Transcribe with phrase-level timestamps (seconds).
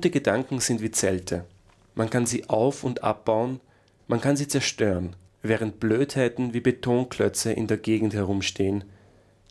[0.00, 1.44] Gute Gedanken sind wie Zelte.
[1.94, 3.60] Man kann sie auf und abbauen,
[4.08, 8.84] man kann sie zerstören, während Blödheiten wie Betonklötze in der Gegend herumstehen.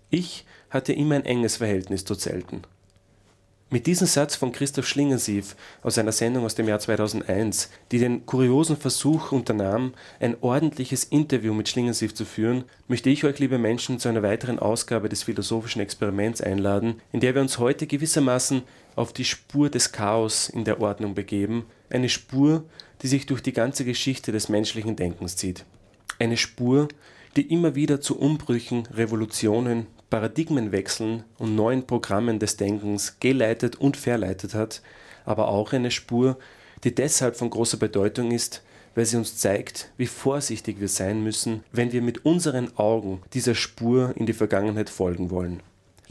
[0.09, 2.63] Ich hatte immer ein enges Verhältnis zu Zelten.
[3.71, 8.25] Mit diesem Satz von Christoph Schlingensief aus einer Sendung aus dem Jahr 2001, die den
[8.25, 13.99] kuriosen Versuch unternahm, ein ordentliches Interview mit Schlingensief zu führen, möchte ich euch, liebe Menschen,
[13.99, 18.63] zu einer weiteren Ausgabe des philosophischen Experiments einladen, in der wir uns heute gewissermaßen
[18.99, 22.65] auf die Spur des Chaos in der Ordnung begeben, eine Spur,
[23.01, 25.63] die sich durch die ganze Geschichte des menschlichen Denkens zieht.
[26.19, 26.89] Eine Spur,
[27.37, 34.53] die immer wieder zu Umbrüchen, Revolutionen, Paradigmenwechseln und neuen Programmen des Denkens geleitet und verleitet
[34.53, 34.81] hat,
[35.23, 36.37] aber auch eine Spur,
[36.83, 38.63] die deshalb von großer Bedeutung ist,
[38.95, 43.55] weil sie uns zeigt, wie vorsichtig wir sein müssen, wenn wir mit unseren Augen dieser
[43.55, 45.63] Spur in die Vergangenheit folgen wollen.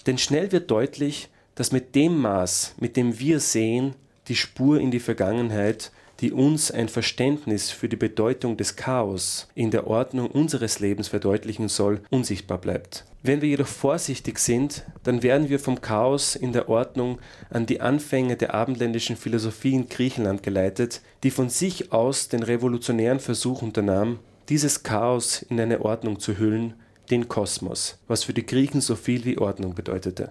[0.06, 3.94] Denn schnell wird deutlich, dass mit dem Maß, mit dem wir sehen,
[4.28, 9.70] die Spur in die Vergangenheit die uns ein Verständnis für die Bedeutung des Chaos in
[9.70, 13.04] der Ordnung unseres Lebens verdeutlichen soll, unsichtbar bleibt.
[13.22, 17.18] Wenn wir jedoch vorsichtig sind, dann werden wir vom Chaos in der Ordnung
[17.50, 23.20] an die Anfänge der abendländischen Philosophie in Griechenland geleitet, die von sich aus den revolutionären
[23.20, 26.74] Versuch unternahm, dieses Chaos in eine Ordnung zu hüllen,
[27.10, 30.30] den Kosmos, was für die Griechen so viel wie Ordnung bedeutete.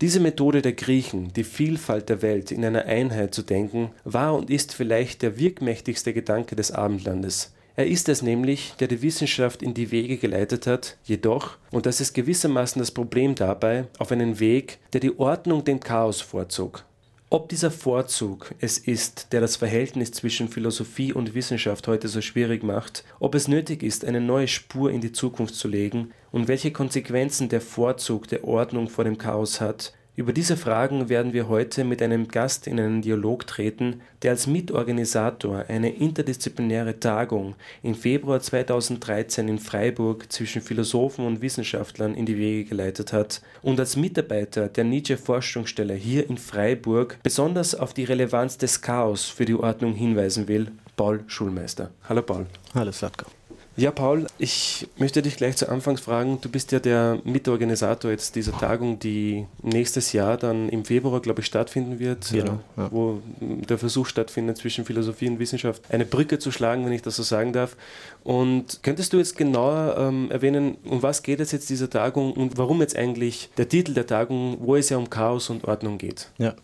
[0.00, 4.48] Diese Methode der Griechen, die Vielfalt der Welt in einer Einheit zu denken, war und
[4.48, 7.52] ist vielleicht der wirkmächtigste Gedanke des Abendlandes.
[7.74, 12.00] Er ist es nämlich, der die Wissenschaft in die Wege geleitet hat, jedoch, und das
[12.00, 16.84] ist gewissermaßen das Problem dabei, auf einen Weg, der die Ordnung dem Chaos vorzog.
[17.30, 22.62] Ob dieser Vorzug es ist, der das Verhältnis zwischen Philosophie und Wissenschaft heute so schwierig
[22.62, 26.72] macht, ob es nötig ist, eine neue Spur in die Zukunft zu legen und welche
[26.72, 31.84] Konsequenzen der Vorzug der Ordnung vor dem Chaos hat, über diese Fragen werden wir heute
[31.84, 38.40] mit einem Gast in einen Dialog treten, der als Mitorganisator eine interdisziplinäre Tagung im Februar
[38.40, 44.66] 2013 in Freiburg zwischen Philosophen und Wissenschaftlern in die Wege geleitet hat und als Mitarbeiter
[44.66, 50.48] der Nietzsche-Forschungsstelle hier in Freiburg besonders auf die Relevanz des Chaos für die Ordnung hinweisen
[50.48, 51.90] will, Paul Schulmeister.
[52.08, 52.46] Hallo Paul.
[52.74, 53.37] Hallo Slatko.
[53.78, 56.40] Ja, Paul, ich möchte dich gleich zu Anfangs fragen.
[56.40, 61.42] Du bist ja der Mitorganisator jetzt dieser Tagung, die nächstes Jahr dann im Februar, glaube
[61.42, 62.88] ich, stattfinden wird, genau, äh, ja.
[62.90, 67.14] wo der Versuch stattfindet, zwischen Philosophie und Wissenschaft eine Brücke zu schlagen, wenn ich das
[67.14, 67.76] so sagen darf.
[68.24, 72.58] Und könntest du jetzt genauer ähm, erwähnen, um was geht es jetzt dieser Tagung und
[72.58, 76.30] warum jetzt eigentlich der Titel der Tagung, wo es ja um Chaos und Ordnung geht?
[76.38, 76.56] Ja.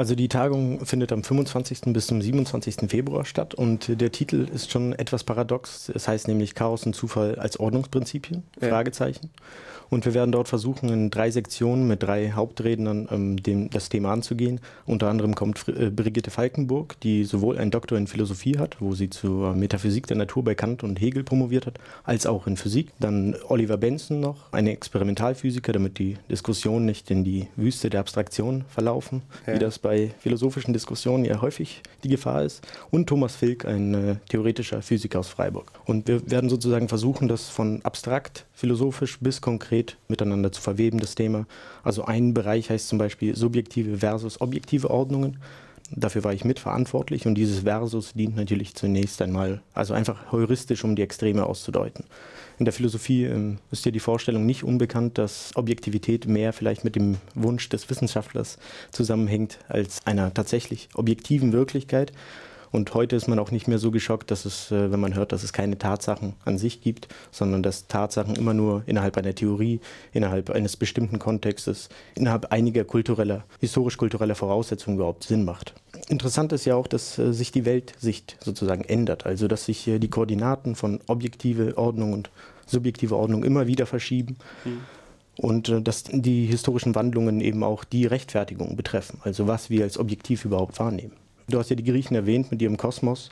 [0.00, 1.92] Also die Tagung findet am 25.
[1.92, 2.88] bis zum 27.
[2.88, 5.90] Februar statt und der Titel ist schon etwas paradox.
[5.94, 8.42] Es heißt nämlich Chaos und Zufall als Ordnungsprinzipien?
[8.62, 8.68] Ja.
[8.68, 9.28] Fragezeichen.
[9.90, 14.12] Und wir werden dort versuchen, in drei Sektionen mit drei Hauptrednern ähm, dem, das Thema
[14.12, 14.60] anzugehen.
[14.86, 19.10] Unter anderem kommt äh, Brigitte Falkenburg, die sowohl einen Doktor in Philosophie hat, wo sie
[19.10, 22.92] zur Metaphysik der Natur bei Kant und Hegel promoviert hat, als auch in Physik.
[23.00, 28.64] Dann Oliver Benson noch, ein Experimentalphysiker, damit die Diskussionen nicht in die Wüste der Abstraktion
[28.68, 29.54] verlaufen, ja.
[29.54, 32.64] wie das bei philosophischen Diskussionen ja häufig die Gefahr ist.
[32.90, 35.72] Und Thomas Filk, ein äh, theoretischer Physiker aus Freiburg.
[35.84, 40.98] Und wir werden sozusagen versuchen, das von abstrakt, philosophisch bis konkret konkret miteinander zu verweben,
[40.98, 41.46] das Thema.
[41.82, 45.38] Also ein Bereich heißt zum Beispiel subjektive versus objektive Ordnungen.
[45.92, 50.94] Dafür war ich mitverantwortlich und dieses Versus dient natürlich zunächst einmal, also einfach heuristisch, um
[50.94, 52.04] die Extreme auszudeuten.
[52.60, 56.94] In der Philosophie ähm, ist ja die Vorstellung nicht unbekannt, dass Objektivität mehr vielleicht mit
[56.94, 58.58] dem Wunsch des Wissenschaftlers
[58.92, 62.12] zusammenhängt als einer tatsächlich objektiven Wirklichkeit.
[62.72, 65.32] Und heute ist man auch nicht mehr so geschockt, dass es, äh, wenn man hört,
[65.32, 69.80] dass es keine Tatsachen an sich gibt, sondern dass Tatsachen immer nur innerhalb einer Theorie,
[70.12, 75.74] innerhalb eines bestimmten Kontextes, innerhalb einiger kultureller, historisch-kultureller Voraussetzungen überhaupt Sinn macht.
[76.08, 79.98] Interessant ist ja auch, dass äh, sich die Weltsicht sozusagen ändert, also dass sich äh,
[79.98, 82.30] die Koordinaten von objektive Ordnung und
[82.66, 84.36] subjektive Ordnung immer wieder verschieben.
[84.64, 84.80] Mhm
[85.36, 90.44] und dass die historischen Wandlungen eben auch die Rechtfertigung betreffen, also was wir als objektiv
[90.44, 91.12] überhaupt wahrnehmen.
[91.50, 93.30] Du hast ja die Griechen erwähnt mit ihrem Kosmos.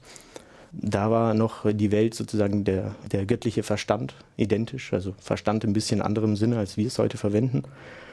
[0.73, 6.03] Da war noch die Welt sozusagen der, der göttliche Verstand identisch, also Verstand ein bisschen
[6.03, 7.63] anderem Sinne, als wir es heute verwenden.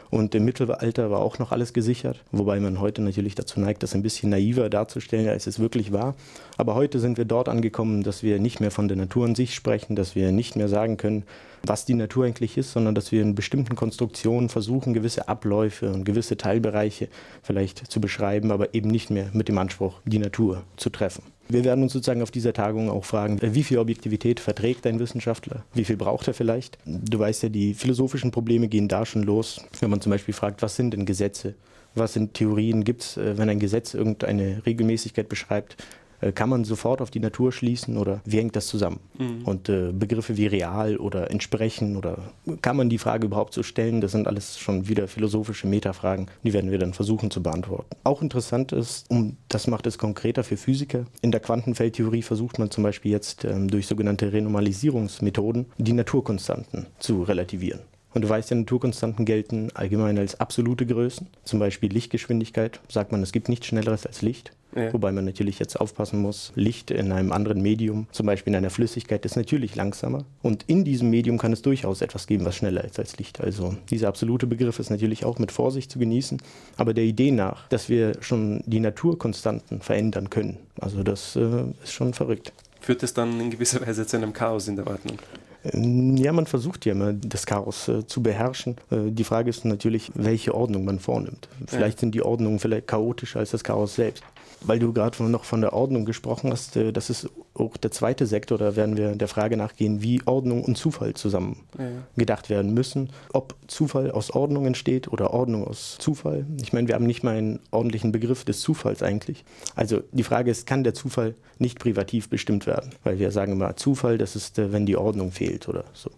[0.09, 3.95] Und im Mittelalter war auch noch alles gesichert, wobei man heute natürlich dazu neigt, das
[3.95, 6.15] ein bisschen naiver darzustellen, als es wirklich war.
[6.57, 9.55] Aber heute sind wir dort angekommen, dass wir nicht mehr von der Natur an sich
[9.55, 11.23] sprechen, dass wir nicht mehr sagen können,
[11.63, 16.05] was die Natur eigentlich ist, sondern dass wir in bestimmten Konstruktionen versuchen, gewisse Abläufe und
[16.05, 17.07] gewisse Teilbereiche
[17.41, 21.34] vielleicht zu beschreiben, aber eben nicht mehr mit dem Anspruch, die Natur zu treffen.
[21.47, 25.63] Wir werden uns sozusagen auf dieser Tagung auch fragen, wie viel Objektivität verträgt ein Wissenschaftler?
[25.73, 26.77] Wie viel braucht er vielleicht?
[26.85, 30.61] Du weißt ja, die philosophischen Probleme gehen da schon los, wenn man zum Beispiel fragt,
[30.61, 31.53] was sind denn Gesetze?
[31.93, 35.77] Was sind Theorien gibt es, äh, wenn ein Gesetz irgendeine Regelmäßigkeit beschreibt?
[36.25, 38.99] Äh, kann man sofort auf die Natur schließen oder wie hängt das zusammen?
[39.17, 39.43] Mhm.
[39.45, 42.17] Und äh, Begriffe wie real oder entsprechen oder
[42.61, 44.01] kann man die Frage überhaupt so stellen?
[44.01, 47.95] Das sind alles schon wieder philosophische Metafragen, die werden wir dann versuchen zu beantworten.
[48.03, 52.71] Auch interessant ist, um das macht es konkreter für Physiker, in der Quantenfeldtheorie versucht man
[52.71, 57.81] zum Beispiel jetzt ähm, durch sogenannte Renormalisierungsmethoden die Naturkonstanten zu relativieren.
[58.15, 61.27] Und du weißt ja, Naturkonstanten gelten allgemein als absolute Größen.
[61.43, 62.79] Zum Beispiel Lichtgeschwindigkeit.
[62.87, 64.53] Sagt man, es gibt nichts Schnelleres als Licht.
[64.75, 64.91] Ja.
[64.91, 68.69] Wobei man natürlich jetzt aufpassen muss, Licht in einem anderen Medium, zum Beispiel in einer
[68.69, 70.25] Flüssigkeit, ist natürlich langsamer.
[70.41, 73.39] Und in diesem Medium kann es durchaus etwas geben, was schneller ist als Licht.
[73.39, 76.41] Also dieser absolute Begriff ist natürlich auch mit Vorsicht zu genießen.
[76.77, 81.93] Aber der Idee nach, dass wir schon die Naturkonstanten verändern können, also das äh, ist
[81.93, 82.51] schon verrückt.
[82.81, 85.17] Führt das dann in gewisser Weise zu einem Chaos in der Ordnung?
[85.63, 88.75] Ähm, ja, man versucht ja immer, das Chaos äh, zu beherrschen.
[88.91, 91.47] Äh, die Frage ist natürlich, welche Ordnung man vornimmt.
[91.65, 92.01] Vielleicht ja.
[92.01, 94.23] sind die Ordnungen vielleicht chaotischer als das Chaos selbst
[94.67, 98.25] weil du gerade noch von der Ordnung gesprochen hast, äh, das ist auch der zweite
[98.25, 101.85] Sektor, da werden wir der Frage nachgehen, wie Ordnung und Zufall zusammen ja.
[102.17, 103.09] gedacht werden müssen.
[103.33, 106.45] Ob Zufall aus Ordnung entsteht oder Ordnung aus Zufall.
[106.61, 109.45] Ich meine, wir haben nicht mal einen ordentlichen Begriff des Zufalls eigentlich.
[109.75, 112.91] Also die Frage ist, kann der Zufall nicht privativ bestimmt werden?
[113.03, 116.11] Weil wir sagen immer, Zufall, das ist, äh, wenn die Ordnung fehlt oder so.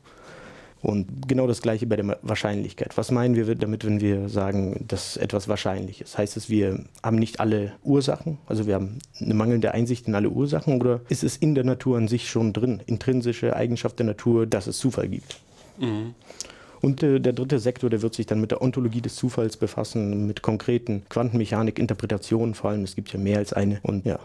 [0.82, 2.98] Und genau das Gleiche bei der Wahrscheinlichkeit.
[2.98, 6.18] Was meinen wir damit, wenn wir sagen, dass etwas wahrscheinlich ist?
[6.18, 8.38] Heißt es, wir haben nicht alle Ursachen?
[8.46, 10.80] Also wir haben eine mangelnde Einsicht in alle Ursachen?
[10.80, 14.68] Oder ist es in der Natur an sich schon drin, intrinsische Eigenschaft der Natur, dass
[14.68, 15.40] es Zufall gibt?
[15.80, 16.14] Mhm.
[16.82, 20.28] Und äh, der dritte Sektor, der wird sich dann mit der Ontologie des Zufalls befassen,
[20.28, 22.84] mit konkreten Quantenmechanik-Interpretationen vor allem.
[22.84, 23.80] Es gibt ja mehr als eine.
[23.84, 24.20] Und ja.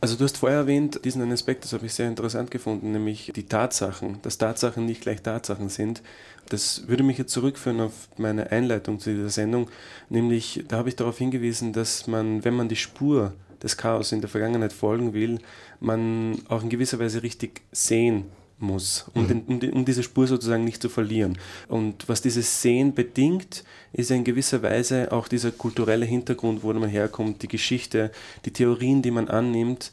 [0.00, 3.46] Also du hast vorher erwähnt, diesen Aspekt, das habe ich sehr interessant gefunden, nämlich die
[3.46, 6.02] Tatsachen, dass Tatsachen nicht gleich Tatsachen sind.
[6.50, 9.70] Das würde mich jetzt zurückführen auf meine Einleitung zu dieser Sendung,
[10.10, 13.32] nämlich da habe ich darauf hingewiesen, dass man, wenn man die Spur
[13.62, 15.40] des Chaos in der Vergangenheit folgen will,
[15.80, 18.26] man auch in gewisser Weise richtig sehen
[18.58, 19.28] muss, um, mhm.
[19.28, 19.42] den,
[19.72, 21.38] um, um, diese Spur sozusagen nicht zu verlieren.
[21.68, 26.88] Und was dieses Sehen bedingt, ist in gewisser Weise auch dieser kulturelle Hintergrund, wo man
[26.88, 28.10] herkommt, die Geschichte,
[28.44, 29.92] die Theorien, die man annimmt,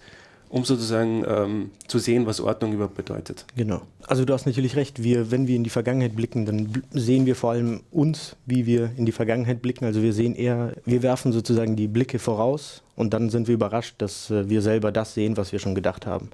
[0.53, 3.43] um sozusagen ähm, zu sehen, was Ordnung überhaupt bedeutet.
[3.55, 3.81] Genau.
[4.03, 7.35] Also du hast natürlich recht, wir, wenn wir in die Vergangenheit blicken, dann sehen wir
[7.35, 9.85] vor allem uns, wie wir in die Vergangenheit blicken.
[9.85, 13.95] Also wir sehen eher, wir werfen sozusagen die Blicke voraus und dann sind wir überrascht,
[13.97, 16.29] dass äh, wir selber das sehen, was wir schon gedacht haben.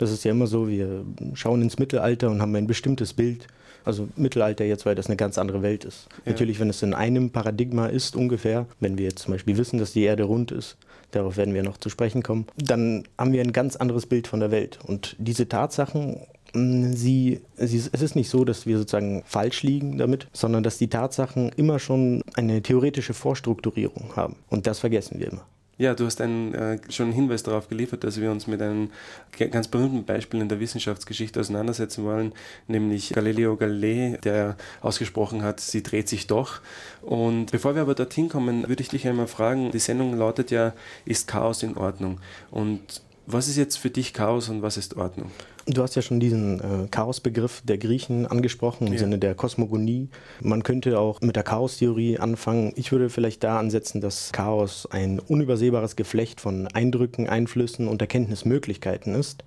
[0.00, 1.04] Das ist ja immer so, wir
[1.34, 3.46] schauen ins Mittelalter und haben ein bestimmtes Bild.
[3.84, 6.08] Also Mittelalter jetzt, weil das eine ganz andere Welt ist.
[6.24, 6.32] Ja.
[6.32, 9.92] Natürlich, wenn es in einem Paradigma ist ungefähr, wenn wir jetzt zum Beispiel wissen, dass
[9.92, 10.78] die Erde rund ist,
[11.10, 14.40] darauf werden wir noch zu sprechen kommen, dann haben wir ein ganz anderes Bild von
[14.40, 14.78] der Welt.
[14.86, 16.20] Und diese Tatsachen
[16.52, 20.88] Sie, sie, es ist nicht so, dass wir sozusagen falsch liegen damit, sondern dass die
[20.88, 24.34] Tatsachen immer schon eine theoretische Vorstrukturierung haben.
[24.48, 25.46] Und das vergessen wir immer.
[25.80, 28.90] Ja, du hast einen, äh, schon einen Hinweis darauf geliefert, dass wir uns mit einem
[29.50, 32.32] ganz berühmten Beispiel in der Wissenschaftsgeschichte auseinandersetzen wollen,
[32.68, 36.60] nämlich Galileo Galilei, der ausgesprochen hat, sie dreht sich doch.
[37.00, 40.74] Und bevor wir aber dorthin kommen, würde ich dich einmal fragen, die Sendung lautet ja,
[41.06, 42.20] ist Chaos in Ordnung?
[42.50, 45.30] Und was ist jetzt für dich Chaos und was ist Ordnung?
[45.70, 48.98] Du hast ja schon diesen äh, Chaosbegriff der Griechen angesprochen im ja.
[48.98, 50.08] Sinne der Kosmogonie.
[50.40, 52.72] Man könnte auch mit der Chaostheorie anfangen.
[52.76, 59.14] Ich würde vielleicht da ansetzen, dass Chaos ein unübersehbares Geflecht von Eindrücken, Einflüssen und Erkenntnismöglichkeiten
[59.14, 59.44] ist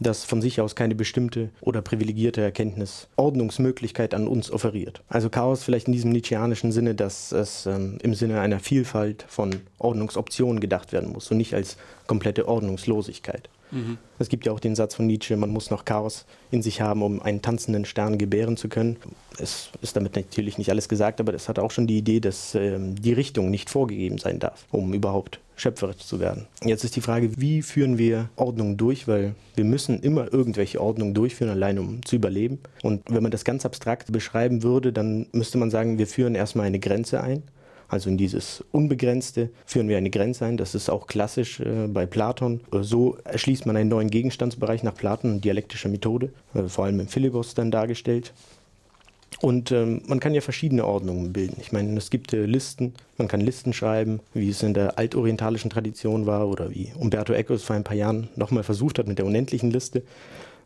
[0.00, 5.02] das von sich aus keine bestimmte oder privilegierte Erkenntnis, Ordnungsmöglichkeit an uns offeriert.
[5.08, 9.60] Also Chaos vielleicht in diesem Nietzscheanischen Sinne, dass es ähm, im Sinne einer Vielfalt von
[9.78, 13.50] Ordnungsoptionen gedacht werden muss und nicht als komplette Ordnungslosigkeit.
[13.70, 13.98] Mhm.
[14.18, 17.02] Es gibt ja auch den Satz von Nietzsche, man muss noch Chaos in sich haben,
[17.02, 18.96] um einen tanzenden Stern gebären zu können.
[19.38, 22.54] Es ist damit natürlich nicht alles gesagt, aber es hat auch schon die Idee, dass
[22.54, 26.46] ähm, die Richtung nicht vorgegeben sein darf, um überhaupt schöpferisch zu werden.
[26.64, 31.14] Jetzt ist die Frage, wie führen wir Ordnung durch, weil wir müssen immer irgendwelche Ordnung
[31.14, 32.58] durchführen, allein um zu überleben.
[32.82, 36.66] Und wenn man das ganz abstrakt beschreiben würde, dann müsste man sagen, wir führen erstmal
[36.66, 37.42] eine Grenze ein.
[37.90, 40.56] Also in dieses Unbegrenzte führen wir eine Grenze ein.
[40.56, 42.60] Das ist auch klassisch äh, bei Platon.
[42.70, 47.54] So erschließt man einen neuen Gegenstandsbereich nach Platon, dialektischer Methode, äh, vor allem im Philibus
[47.54, 48.32] dann dargestellt.
[49.40, 51.56] Und ähm, man kann ja verschiedene Ordnungen bilden.
[51.60, 55.70] Ich meine, es gibt äh, Listen, man kann Listen schreiben, wie es in der altorientalischen
[55.70, 59.18] Tradition war oder wie Umberto Eco es vor ein paar Jahren nochmal versucht hat mit
[59.18, 60.02] der unendlichen Liste.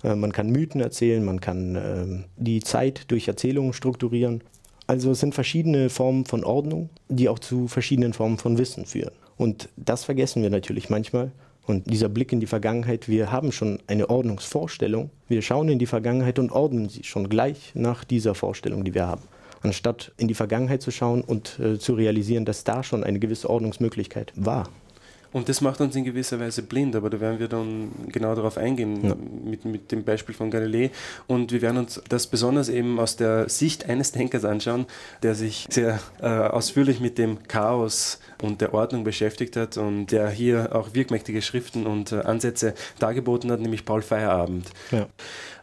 [0.02, 4.42] Äh, man kann Mythen erzählen, man kann äh, die Zeit durch Erzählungen strukturieren.
[4.86, 9.12] Also es sind verschiedene Formen von Ordnung, die auch zu verschiedenen Formen von Wissen führen.
[9.36, 11.32] Und das vergessen wir natürlich manchmal.
[11.66, 15.10] Und dieser Blick in die Vergangenheit, wir haben schon eine Ordnungsvorstellung.
[15.28, 19.06] Wir schauen in die Vergangenheit und ordnen sie schon gleich nach dieser Vorstellung, die wir
[19.06, 19.22] haben.
[19.64, 23.48] anstatt in die Vergangenheit zu schauen und äh, zu realisieren, dass da schon eine gewisse
[23.48, 24.68] Ordnungsmöglichkeit war.
[25.34, 28.56] Und das macht uns in gewisser Weise blind, aber da werden wir dann genau darauf
[28.56, 29.16] eingehen ja.
[29.16, 30.92] mit, mit dem Beispiel von Galilei.
[31.26, 34.86] Und wir werden uns das besonders eben aus der Sicht eines Denkers anschauen,
[35.24, 40.30] der sich sehr äh, ausführlich mit dem Chaos und der Ordnung beschäftigt hat und der
[40.30, 44.70] hier auch wirkmächtige Schriften und äh, Ansätze dargeboten hat, nämlich Paul Feierabend.
[44.92, 45.08] Ja.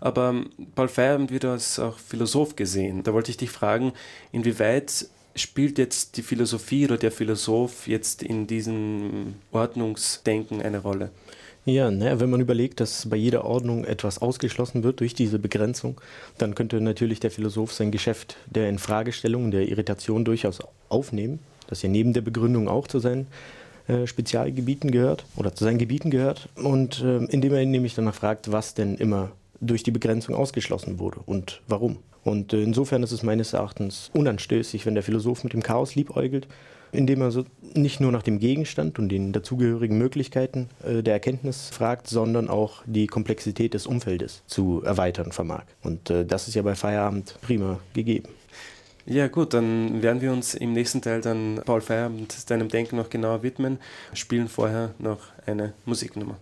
[0.01, 3.03] Aber ähm, Paul Feierabend wird als auch Philosoph gesehen.
[3.03, 3.93] Da wollte ich dich fragen,
[4.33, 11.11] inwieweit spielt jetzt die Philosophie oder der Philosoph jetzt in diesem Ordnungsdenken eine Rolle?
[11.63, 16.01] Ja, naja, wenn man überlegt, dass bei jeder Ordnung etwas ausgeschlossen wird durch diese Begrenzung,
[16.39, 20.59] dann könnte natürlich der Philosoph sein Geschäft der Infragestellung, der Irritation durchaus
[20.89, 23.27] aufnehmen, das ja neben der Begründung auch zu seinen
[23.87, 26.49] äh, Spezialgebieten gehört oder zu seinen Gebieten gehört.
[26.55, 30.97] Und äh, indem er ihn nämlich danach fragt, was denn immer durch die Begrenzung ausgeschlossen
[30.97, 31.99] wurde und warum.
[32.23, 36.47] Und äh, insofern ist es meines Erachtens unanstößig, wenn der Philosoph mit dem Chaos liebäugelt,
[36.91, 41.69] indem er so nicht nur nach dem Gegenstand und den dazugehörigen Möglichkeiten äh, der Erkenntnis
[41.69, 45.63] fragt, sondern auch die Komplexität des Umfeldes zu erweitern vermag.
[45.81, 48.29] Und äh, das ist ja bei Feierabend prima gegeben.
[49.05, 53.09] Ja gut, dann werden wir uns im nächsten Teil dann Paul Feierabend deinem Denken noch
[53.09, 53.79] genauer widmen,
[54.13, 56.37] spielen vorher noch eine Musiknummer.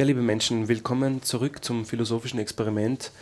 [0.00, 3.12] Ja, liebe Menschen, willkommen zurück zum philosophischen Experiment.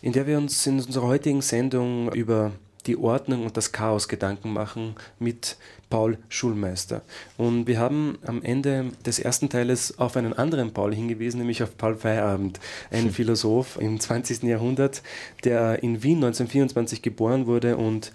[0.00, 2.52] in der wir uns in unserer heutigen Sendung über
[2.86, 5.56] die Ordnung und das Chaos Gedanken machen mit
[5.92, 7.02] Paul Schulmeister.
[7.36, 11.76] Und wir haben am Ende des ersten Teiles auf einen anderen Paul hingewiesen, nämlich auf
[11.76, 12.60] Paul Feierabend,
[12.90, 14.44] ein Philosoph im 20.
[14.44, 15.02] Jahrhundert,
[15.44, 18.10] der in Wien 1924 geboren wurde und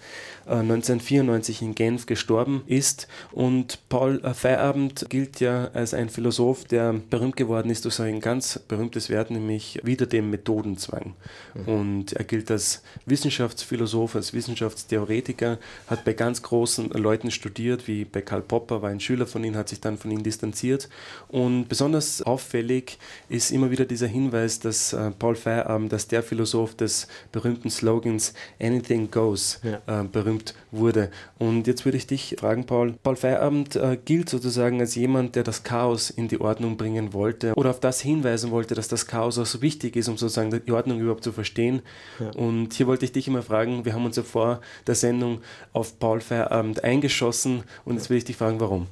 [0.48, 3.06] 1994 äh, in Genf gestorben ist.
[3.30, 8.58] Und Paul Feierabend gilt ja als ein Philosoph, der berühmt geworden ist durch sein ganz
[8.58, 11.14] berühmtes Wert, nämlich wieder dem Methodenzwang.
[11.54, 11.68] Mhm.
[11.72, 18.22] Und er gilt als Wissenschaftsphilosoph, als Wissenschaftstheoretiker, hat bei ganz großen Leuten studiert, wie bei
[18.22, 20.88] Karl Popper, war ein Schüler von ihm, hat sich dann von ihm distanziert.
[21.28, 22.98] Und besonders auffällig
[23.28, 28.34] ist immer wieder dieser Hinweis, dass äh, Paul Feierabend als der Philosoph des berühmten Slogans
[28.60, 30.02] Anything Goes ja.
[30.02, 31.10] äh, berühmt wurde.
[31.38, 32.94] Und jetzt würde ich dich fragen, Paul.
[33.02, 37.54] Paul Feierabend äh, gilt sozusagen als jemand, der das Chaos in die Ordnung bringen wollte
[37.54, 40.72] oder auf das hinweisen wollte, dass das Chaos auch so wichtig ist, um sozusagen die
[40.72, 41.82] Ordnung überhaupt zu verstehen.
[42.18, 42.30] Ja.
[42.30, 45.40] Und hier wollte ich dich immer fragen, wir haben uns ja vor der Sendung
[45.72, 48.86] auf Paul Feierabend eingeschossen und jetzt will ich dich fragen, warum.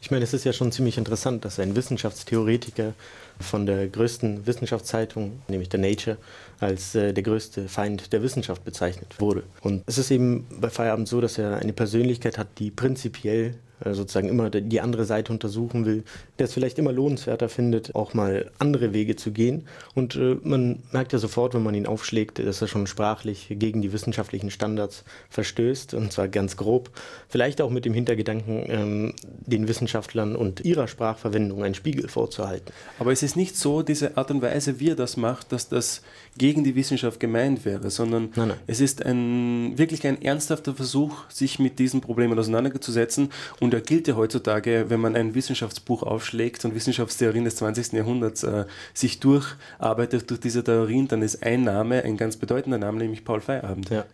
[0.00, 2.92] Ich meine, es ist ja schon ziemlich interessant, dass ein Wissenschaftstheoretiker
[3.40, 6.16] von der größten Wissenschaftszeitung, nämlich der Nature,
[6.60, 9.44] als äh, der größte Feind der Wissenschaft bezeichnet wurde.
[9.62, 13.54] Und es ist eben bei Feierabend so, dass er eine Persönlichkeit hat, die prinzipiell
[13.84, 16.04] sozusagen immer die andere Seite untersuchen will,
[16.38, 19.66] der es vielleicht immer lohnenswerter findet, auch mal andere Wege zu gehen.
[19.94, 23.82] Und äh, man merkt ja sofort, wenn man ihn aufschlägt, dass er schon sprachlich gegen
[23.82, 26.90] die wissenschaftlichen Standards verstößt, und zwar ganz grob.
[27.28, 29.14] Vielleicht auch mit dem Hintergedanken, ähm,
[29.46, 32.72] den Wissenschaftlern und ihrer Sprachverwendung einen Spiegel vorzuhalten.
[32.98, 36.02] Aber es ist nicht so, diese Art und Weise, wie er das macht, dass das
[36.38, 38.58] gegen die Wissenschaft gemeint wäre, sondern nein, nein.
[38.66, 43.30] es ist ein, wirklich ein ernsthafter Versuch, sich mit diesen Problemen auseinanderzusetzen.
[43.60, 47.92] Und er gilt ja heutzutage, wenn man ein Wissenschaftsbuch aufschlägt und Wissenschaftstheorien des 20.
[47.92, 52.98] Jahrhunderts äh, sich durcharbeitet durch diese Theorien, dann ist ein Name ein ganz bedeutender Name,
[52.98, 53.90] nämlich Paul Feierabend.
[53.90, 54.04] Ja.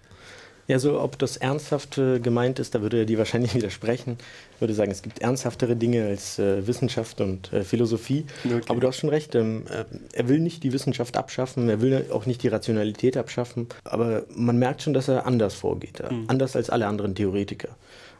[0.69, 4.17] Ja, so ob das ernsthaft äh, gemeint ist, da würde er die wahrscheinlich widersprechen.
[4.55, 8.27] Ich würde sagen, es gibt ernsthaftere Dinge als äh, Wissenschaft und äh, Philosophie.
[8.45, 8.61] Okay.
[8.69, 12.07] Aber du hast schon recht, ähm, äh, er will nicht die Wissenschaft abschaffen, er will
[12.13, 16.25] auch nicht die Rationalität abschaffen, aber man merkt schon, dass er anders vorgeht, mhm.
[16.29, 17.71] anders als alle anderen Theoretiker.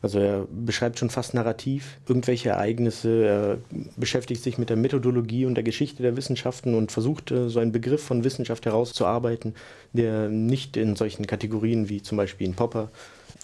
[0.03, 3.59] Also er beschreibt schon fast narrativ irgendwelche Ereignisse, er
[3.97, 7.71] beschäftigt sich mit der Methodologie und der Geschichte der Wissenschaften und versucht äh, so einen
[7.71, 9.55] Begriff von Wissenschaft herauszuarbeiten,
[9.93, 12.91] der nicht in solchen Kategorien wie zum Beispiel in Popper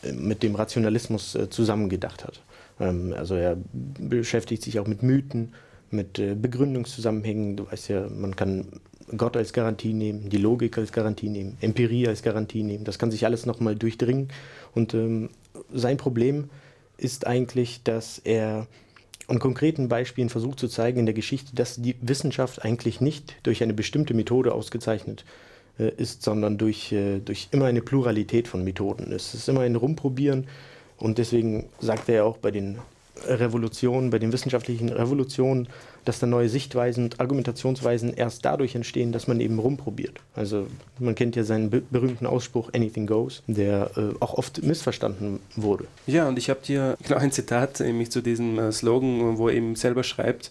[0.02, 2.42] äh, mit dem Rationalismus äh, zusammengedacht hat.
[2.80, 5.54] Ähm, also er beschäftigt sich auch mit Mythen,
[5.90, 7.56] mit Begründungszusammenhängen.
[7.56, 8.66] Du weißt ja, man kann
[9.16, 12.84] Gott als Garantie nehmen, die Logik als Garantie nehmen, Empirie als Garantie nehmen.
[12.84, 14.28] Das kann sich alles nochmal durchdringen.
[14.74, 15.30] Und ähm,
[15.72, 16.50] sein Problem
[16.96, 18.66] ist eigentlich, dass er
[19.28, 23.62] an konkreten Beispielen versucht zu zeigen in der Geschichte, dass die Wissenschaft eigentlich nicht durch
[23.62, 25.24] eine bestimmte Methode ausgezeichnet
[25.78, 29.12] äh, ist, sondern durch, äh, durch immer eine Pluralität von Methoden.
[29.12, 30.46] Es ist immer ein Rumprobieren
[30.96, 32.78] und deswegen sagt er ja auch bei den
[33.26, 35.68] Revolutionen, bei den wissenschaftlichen Revolutionen,
[36.04, 40.20] dass da neue Sichtweisen und Argumentationsweisen erst dadurch entstehen, dass man eben rumprobiert.
[40.34, 40.66] Also
[40.98, 45.86] man kennt ja seinen berühmten Ausspruch Anything Goes, der äh, auch oft missverstanden wurde.
[46.06, 49.54] Ja, und ich habe dir genau ein Zitat nämlich zu diesem äh, Slogan, wo er
[49.54, 50.50] eben selber schreibt,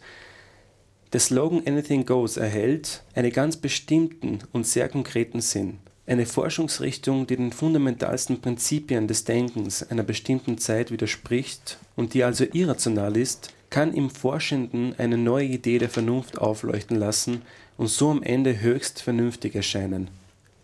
[1.14, 5.80] der Slogan Anything Goes erhält einen ganz bestimmten und sehr konkreten Sinn.
[6.10, 12.46] Eine Forschungsrichtung, die den fundamentalsten Prinzipien des Denkens einer bestimmten Zeit widerspricht und die also
[12.54, 17.42] irrational ist, kann im Forschenden eine neue Idee der Vernunft aufleuchten lassen
[17.76, 20.10] und so am Ende höchst vernünftig erscheinen.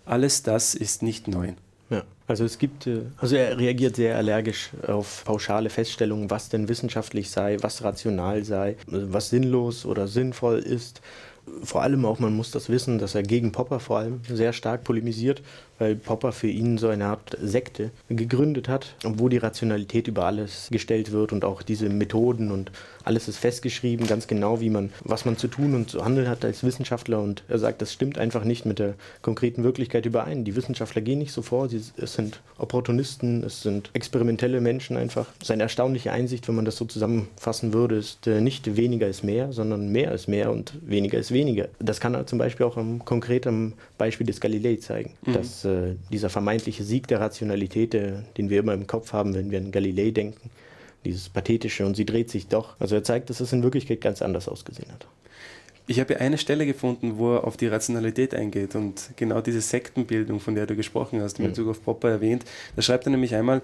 [0.05, 1.49] Alles das ist nicht neu.
[1.89, 6.69] Ja, also es gibt, äh, also er reagiert sehr allergisch auf pauschale Feststellungen, was denn
[6.69, 11.01] wissenschaftlich sei, was rational sei, was sinnlos oder sinnvoll ist
[11.63, 14.83] vor allem auch, man muss das wissen, dass er gegen Popper vor allem sehr stark
[14.83, 15.41] polemisiert,
[15.83, 20.69] weil Popper für ihn so eine Art Sekte gegründet hat, wo die Rationalität über alles
[20.71, 22.71] gestellt wird und auch diese Methoden und
[23.03, 26.45] alles ist festgeschrieben, ganz genau, wie man, was man zu tun und zu handeln hat
[26.45, 27.19] als Wissenschaftler.
[27.19, 30.45] Und er sagt, das stimmt einfach nicht mit der konkreten Wirklichkeit überein.
[30.45, 35.25] Die Wissenschaftler gehen nicht so vor, sie, es sind Opportunisten, es sind experimentelle Menschen einfach.
[35.43, 39.51] Seine erstaunliche Einsicht, wenn man das so zusammenfassen würde, ist äh, nicht weniger ist mehr,
[39.51, 41.67] sondern mehr ist mehr und weniger ist weniger.
[41.79, 45.33] Das kann er zum Beispiel auch am konkreten Beispiel des Galilei zeigen, mhm.
[45.33, 45.72] dass äh,
[46.11, 49.71] dieser vermeintliche Sieg der Rationalität, der, den wir immer im Kopf haben, wenn wir an
[49.71, 50.49] Galilei denken,
[51.05, 52.75] dieses Pathetische und sie dreht sich doch.
[52.79, 55.07] Also er zeigt, dass es in Wirklichkeit ganz anders ausgesehen hat.
[55.85, 60.39] Ich habe eine Stelle gefunden, wo er auf die Rationalität eingeht und genau diese Sektenbildung,
[60.39, 61.49] von der du gesprochen hast, in mhm.
[61.49, 62.45] Bezug auf Popper erwähnt.
[62.75, 63.61] Da schreibt er nämlich einmal,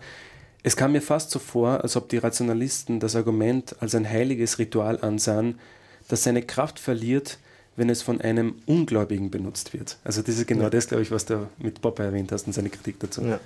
[0.61, 4.59] es kam mir fast so vor, als ob die Rationalisten das Argument als ein heiliges
[4.59, 5.59] Ritual ansahen,
[6.09, 7.39] das seine Kraft verliert,
[7.79, 9.97] wenn es von einem Ungläubigen benutzt wird.
[10.03, 10.69] Also das ist genau ja.
[10.69, 13.23] das, glaube ich, was du mit Popper erwähnt hast und seine Kritik dazu.
[13.23, 13.39] Ja.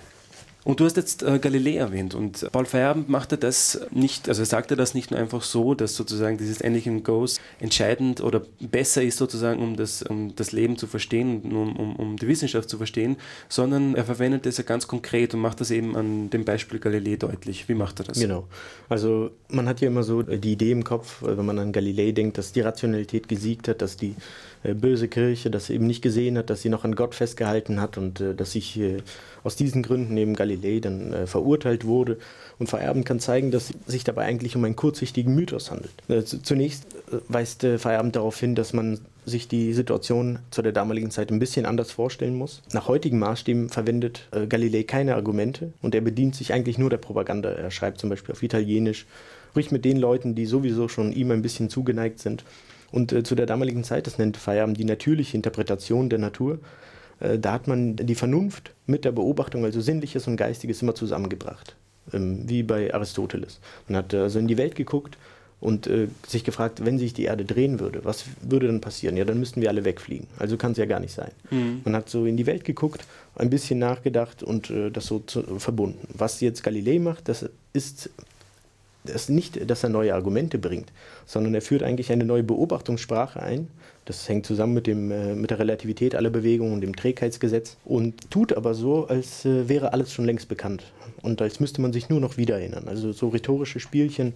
[0.65, 4.45] Und du hast jetzt äh, Galilei erwähnt und Paul Feyerabend machte das nicht, also er
[4.45, 9.17] sagte das nicht nur einfach so, dass sozusagen dieses Anything Goes entscheidend oder besser ist
[9.17, 13.17] sozusagen, um das, um das Leben zu verstehen, um, um, um die Wissenschaft zu verstehen,
[13.49, 17.17] sondern er verwendet das ja ganz konkret und macht das eben an dem Beispiel Galilei
[17.17, 17.67] deutlich.
[17.67, 18.19] Wie macht er das?
[18.19, 18.47] Genau.
[18.87, 22.37] Also man hat ja immer so die Idee im Kopf, wenn man an Galilei denkt,
[22.37, 24.15] dass die Rationalität gesiegt hat, dass die
[24.63, 27.97] äh, böse Kirche das eben nicht gesehen hat, dass sie noch an Gott festgehalten hat
[27.97, 28.97] und äh, dass sich äh,
[29.43, 32.17] aus diesen Gründen neben Galilei dann äh, verurteilt wurde.
[32.59, 35.93] Und Feierabend kann zeigen, dass sich dabei eigentlich um einen kurzsichtigen Mythos handelt.
[36.07, 41.09] Äh, zunächst äh, weist Feierabend darauf hin, dass man sich die Situation zu der damaligen
[41.09, 42.61] Zeit ein bisschen anders vorstellen muss.
[42.73, 47.49] Nach heutigen Maßstäben verwendet Galilei keine Argumente und er bedient sich eigentlich nur der Propaganda.
[47.49, 49.05] Er schreibt zum Beispiel auf Italienisch,
[49.51, 52.43] spricht mit den Leuten, die sowieso schon ihm ein bisschen zugeneigt sind
[52.93, 56.59] und äh, zu der damaligen Zeit, das nennt Feierabend die natürliche Interpretation der Natur, äh,
[57.39, 61.75] da hat man die Vernunft mit der Beobachtung, also Sinnliches und Geistiges, immer zusammengebracht,
[62.13, 63.59] ähm, wie bei Aristoteles.
[63.87, 65.17] Man hat also in die Welt geguckt
[65.63, 69.15] und äh, sich gefragt, wenn sich die Erde drehen würde, was würde dann passieren?
[69.15, 70.27] Ja, dann müssten wir alle wegfliegen.
[70.37, 71.31] Also kann es ja gar nicht sein.
[71.51, 71.81] Mhm.
[71.85, 73.05] Man hat so in die Welt geguckt,
[73.35, 76.05] ein bisschen nachgedacht und äh, das so zu, verbunden.
[76.13, 78.09] Was jetzt Galilei macht, das ist
[79.05, 80.91] ist nicht, dass er neue Argumente bringt,
[81.25, 83.67] sondern er führt eigentlich eine neue Beobachtungssprache ein.
[84.05, 88.29] Das hängt zusammen mit, dem, äh, mit der Relativität aller Bewegungen und dem Trägheitsgesetz und
[88.29, 90.83] tut aber so, als äh, wäre alles schon längst bekannt
[91.21, 92.87] und als müsste man sich nur noch wieder erinnern.
[92.87, 94.33] Also so rhetorische Spielchen,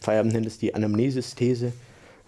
[0.00, 1.72] Feierabend nennt es die Anamnesis-These.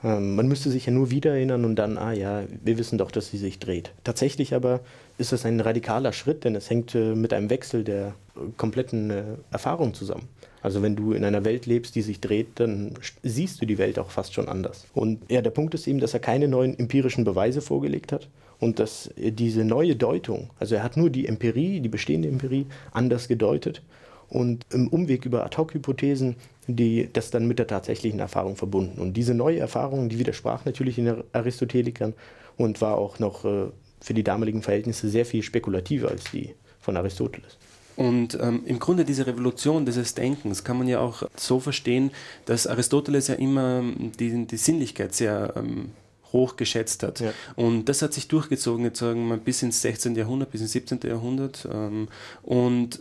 [0.03, 3.11] Ähm, man müsste sich ja nur wieder erinnern und dann, ah ja, wir wissen doch,
[3.11, 3.92] dass sie sich dreht.
[4.05, 4.81] Tatsächlich aber
[5.18, 8.14] ist das ein radikaler Schritt, denn es hängt äh, mit einem Wechsel der
[8.57, 9.12] kompletten
[9.51, 10.29] Erfahrung zusammen.
[10.62, 13.99] Also wenn du in einer Welt lebst, die sich dreht, dann siehst du die Welt
[13.99, 14.87] auch fast schon anders.
[14.94, 18.79] Und ja, der Punkt ist eben, dass er keine neuen empirischen Beweise vorgelegt hat und
[18.79, 23.83] dass diese neue Deutung, also er hat nur die Empirie, die bestehende Empirie, anders gedeutet
[24.29, 26.37] und im Umweg über Ad-hoc-Hypothesen
[26.68, 29.01] die das dann mit der tatsächlichen Erfahrung verbunden.
[29.01, 32.12] Und diese neue Erfahrung, die widersprach natürlich den Aristotelikern
[32.57, 33.68] und war auch noch äh,
[34.01, 37.57] für die damaligen Verhältnisse sehr viel spekulativer als die von Aristoteles.
[37.98, 42.12] Und ähm, im Grunde diese Revolution dieses Denkens kann man ja auch so verstehen,
[42.44, 43.82] dass Aristoteles ja immer
[44.20, 45.90] die, die Sinnlichkeit sehr ähm,
[46.32, 47.18] hoch geschätzt hat.
[47.18, 47.32] Ja.
[47.56, 50.14] Und das hat sich durchgezogen, jetzt sagen wir bis ins 16.
[50.14, 51.00] Jahrhundert, bis ins 17.
[51.08, 51.66] Jahrhundert.
[51.72, 52.06] Ähm,
[52.44, 53.00] und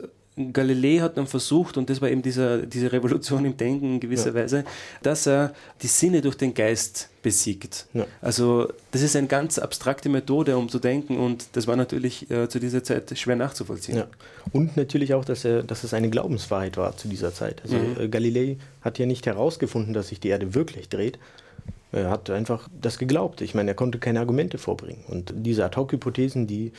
[0.54, 4.30] Galilei hat dann versucht, und das war eben dieser, diese Revolution im Denken in gewisser
[4.30, 4.36] ja.
[4.36, 4.64] Weise,
[5.02, 7.88] dass er die Sinne durch den Geist besiegt.
[7.94, 8.06] Ja.
[8.22, 12.48] Also das ist eine ganz abstrakte Methode, um zu denken und das war natürlich äh,
[12.48, 13.98] zu dieser Zeit schwer nachzuvollziehen.
[13.98, 14.08] Ja.
[14.54, 17.62] Und natürlich auch, dass, er, dass es eine Glaubenswahrheit war zu dieser Zeit.
[17.64, 18.00] Also mhm.
[18.00, 21.18] Äh, Galilei hat ja nicht herausgefunden, dass sich die Erde wirklich dreht,
[21.92, 23.42] er hat einfach das geglaubt.
[23.42, 25.04] Ich meine, er konnte keine Argumente vorbringen.
[25.08, 26.74] Und diese Ad-Hoc-Hypothesen, die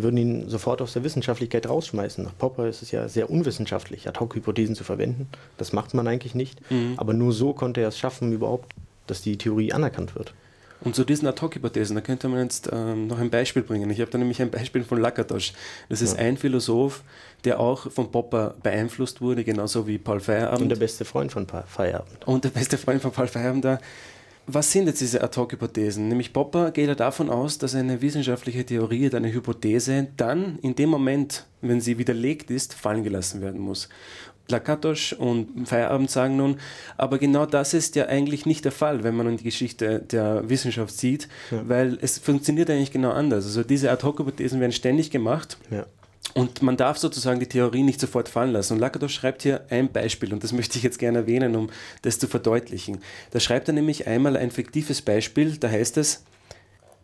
[0.00, 2.24] würden ihn sofort aus der Wissenschaftlichkeit rausschmeißen.
[2.24, 5.28] Nach Popper ist es ja sehr unwissenschaftlich, Ad-Hoc-Hypothesen zu verwenden.
[5.58, 6.58] Das macht man eigentlich nicht.
[6.70, 6.94] Mhm.
[6.96, 8.72] Aber nur so konnte er es schaffen, überhaupt,
[9.06, 10.32] dass die Theorie anerkannt wird.
[10.84, 13.88] Und zu diesen Ad-Hoc-Hypothesen, da könnte man jetzt ähm, noch ein Beispiel bringen.
[13.90, 15.52] Ich habe da nämlich ein Beispiel von Lakatos.
[15.88, 16.24] Das ist ja.
[16.24, 17.02] ein Philosoph,
[17.44, 20.62] der auch von Popper beeinflusst wurde, genauso wie Paul Feyerabend.
[20.62, 22.26] Und der beste Freund von Paul Feyerabend.
[22.26, 23.78] Und der beste Freund von Paul Feyerabend.
[24.46, 26.08] Was sind jetzt diese Ad-Hoc-Hypothesen?
[26.08, 30.88] Nämlich Popper geht ja davon aus, dass eine wissenschaftliche Theorie, eine Hypothese, dann in dem
[30.90, 33.88] Moment, wenn sie widerlegt ist, fallen gelassen werden muss.
[34.48, 36.56] Lakatos und Feierabend sagen nun,
[36.96, 40.48] aber genau das ist ja eigentlich nicht der Fall, wenn man in die Geschichte der
[40.48, 41.62] Wissenschaft sieht, ja.
[41.68, 43.46] weil es funktioniert eigentlich genau anders.
[43.46, 45.56] Also diese Ad-Hoc-Hypothesen werden ständig gemacht.
[45.70, 45.86] Ja.
[46.34, 48.74] Und man darf sozusagen die Theorie nicht sofort fallen lassen.
[48.74, 51.68] Und Lakatos schreibt hier ein Beispiel, und das möchte ich jetzt gerne erwähnen, um
[52.02, 53.00] das zu verdeutlichen.
[53.32, 56.24] Da schreibt er nämlich einmal ein fiktives Beispiel, da heißt es,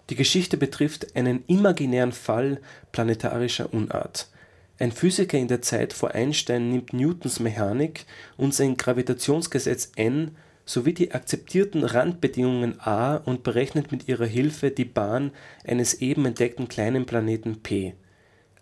[0.08, 2.60] die Geschichte betrifft einen imaginären Fall
[2.92, 4.30] planetarischer Unart.
[4.78, 8.06] Ein Physiker in der Zeit vor Einstein nimmt Newtons Mechanik
[8.38, 14.84] und sein Gravitationsgesetz N sowie die akzeptierten Randbedingungen A und berechnet mit ihrer Hilfe die
[14.84, 15.32] Bahn
[15.66, 17.94] eines eben entdeckten kleinen Planeten P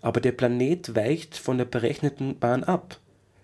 [0.07, 3.01] aber der Planet weicht von der berechneten Bahn ab.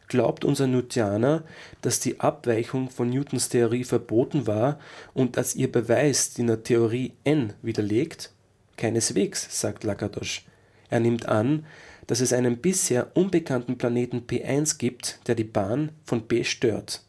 [0.07, 1.43] Glaubt unser Newtianer,
[1.81, 4.79] dass die Abweichung von Newtons Theorie verboten war
[5.13, 8.31] und dass ihr Beweis die Theorie n widerlegt?
[8.77, 10.43] Keineswegs, sagt Lakatos.
[10.89, 11.67] Er nimmt an,
[12.07, 17.03] dass es einen bisher unbekannten Planeten P1 gibt, der die Bahn von B stört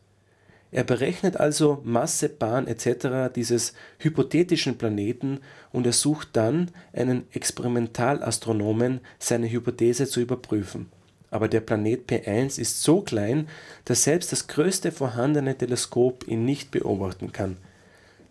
[0.74, 3.34] er berechnet also Masse, Bahn etc.
[3.34, 5.40] dieses hypothetischen Planeten
[5.72, 10.90] und ersucht dann einen Experimentaalastronomen, seine Hypothese zu überprüfen.
[11.30, 13.48] Aber der Planet P1 ist so klein,
[13.86, 17.58] dass selbst das größte vorhandene Teleskop ihn nicht beobachten kann.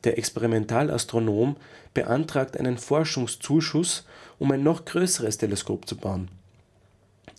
[0.05, 1.57] der Experimentalastronom,
[1.95, 4.05] beantragt einen Forschungszuschuss,
[4.41, 6.29] um ein noch größeres Teleskop zu bauen.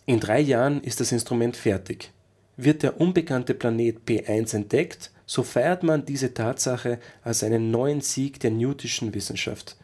[0.06, 2.13] In drei Jahren ist das Instrument fertig.
[2.56, 8.40] Wird der unbekannte Planet P1 entdeckt, so feiert man diese Tatsache als einen neuen Sieg
[8.40, 9.76] der newtonschen Wissenschaft.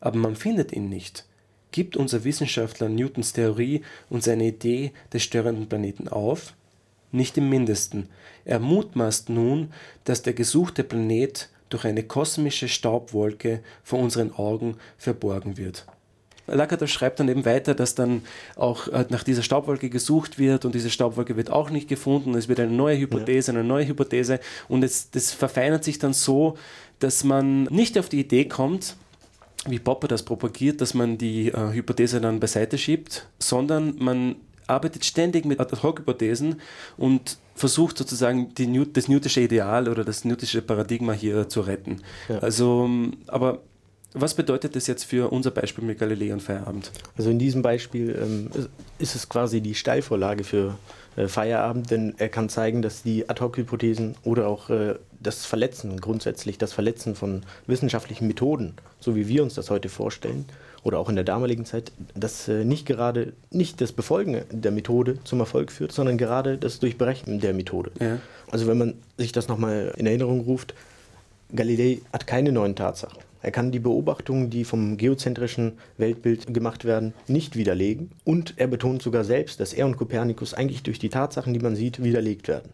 [0.00, 1.24] Aber man findet ihn nicht.
[1.70, 6.54] Gibt unser Wissenschaftler Newtons Theorie und seine Idee des störenden Planeten auf?
[7.12, 8.08] Nicht im mindesten.
[8.44, 9.72] Er mutmaßt nun,
[10.04, 15.86] dass der gesuchte Planet durch eine kosmische Staubwolke vor unseren Augen verborgen wird.
[16.46, 18.22] Lakatos schreibt dann eben weiter, dass dann
[18.56, 22.34] auch äh, nach dieser Staubwolke gesucht wird und diese Staubwolke wird auch nicht gefunden.
[22.34, 26.56] Es wird eine neue Hypothese, eine neue Hypothese und es, das verfeinert sich dann so,
[26.98, 28.96] dass man nicht auf die Idee kommt,
[29.66, 35.04] wie Popper das propagiert, dass man die äh, Hypothese dann beiseite schiebt, sondern man arbeitet
[35.04, 36.60] ständig mit Ad-Hoc-Hypothesen
[36.96, 42.02] und versucht sozusagen die das newtische Ideal oder das newtische Paradigma hier zu retten.
[42.28, 42.38] Ja.
[42.38, 42.88] Also,
[43.28, 43.62] aber
[44.18, 46.90] was bedeutet das jetzt für unser Beispiel mit Galilei und Feierabend?
[47.18, 48.50] Also in diesem Beispiel ähm,
[48.98, 50.78] ist es quasi die Steilvorlage für
[51.16, 56.56] äh, Feierabend, denn er kann zeigen, dass die Ad-Hoc-Hypothesen oder auch äh, das Verletzen, grundsätzlich
[56.56, 60.46] das Verletzen von wissenschaftlichen Methoden, so wie wir uns das heute vorstellen,
[60.82, 65.18] oder auch in der damaligen Zeit, dass äh, nicht gerade nicht das Befolgen der Methode
[65.24, 67.90] zum Erfolg führt, sondern gerade das Durchbrechen der Methode.
[68.00, 68.18] Ja.
[68.50, 70.74] Also wenn man sich das nochmal in Erinnerung ruft,
[71.54, 73.25] Galilei hat keine neuen Tatsachen.
[73.42, 78.10] Er kann die Beobachtungen, die vom geozentrischen Weltbild gemacht werden, nicht widerlegen.
[78.24, 81.76] Und er betont sogar selbst, dass er und Kopernikus eigentlich durch die Tatsachen, die man
[81.76, 82.70] sieht, widerlegt werden.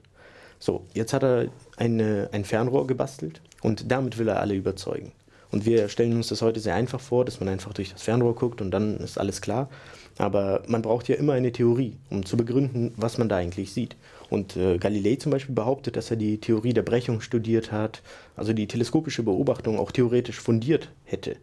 [0.59, 5.13] So, jetzt hat er eine, ein Fernrohr gebastelt und damit will er alle überzeugen.
[5.51, 8.35] Und wir stellen uns das heute sehr einfach vor, dass man einfach durch das Fernrohr
[8.35, 9.69] guckt und dann ist alles klar.
[10.19, 13.97] Aber man braucht ja immer eine Theorie, um zu begründen, was man da eigentlich sieht.
[14.33, 18.01] Und äh, Galilei zum Beispiel behauptet, dass er die Theorie der Brechung studiert hat,
[18.35, 21.37] also die teleskopische Beobachtung auch theoretisch fundiert hätte.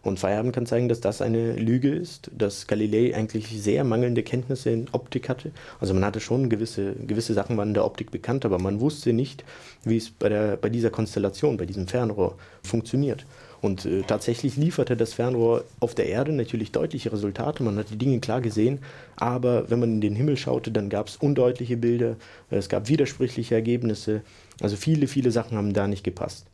[0.00, 4.70] Und Feierabend kann zeigen, dass das eine Lüge ist, dass Galilei eigentlich sehr mangelnde Kenntnisse
[4.70, 5.52] in Optik hatte.
[5.80, 9.12] Also man hatte schon gewisse, gewisse Sachen waren in der Optik bekannt, aber man wusste
[9.12, 9.44] nicht,
[9.84, 13.26] wie es bei, der, bei dieser Konstellation, bei diesem Fernrohr funktioniert.
[13.60, 17.62] Und äh, tatsächlich lieferte das Fernrohr auf der Erde natürlich deutliche Resultate.
[17.62, 18.78] Man hat die Dinge klar gesehen,
[19.16, 22.16] aber wenn man in den Himmel schaute, dann gab es undeutliche Bilder,
[22.50, 24.22] es gab widersprüchliche Ergebnisse.
[24.60, 26.46] Also viele, viele Sachen haben da nicht gepasst.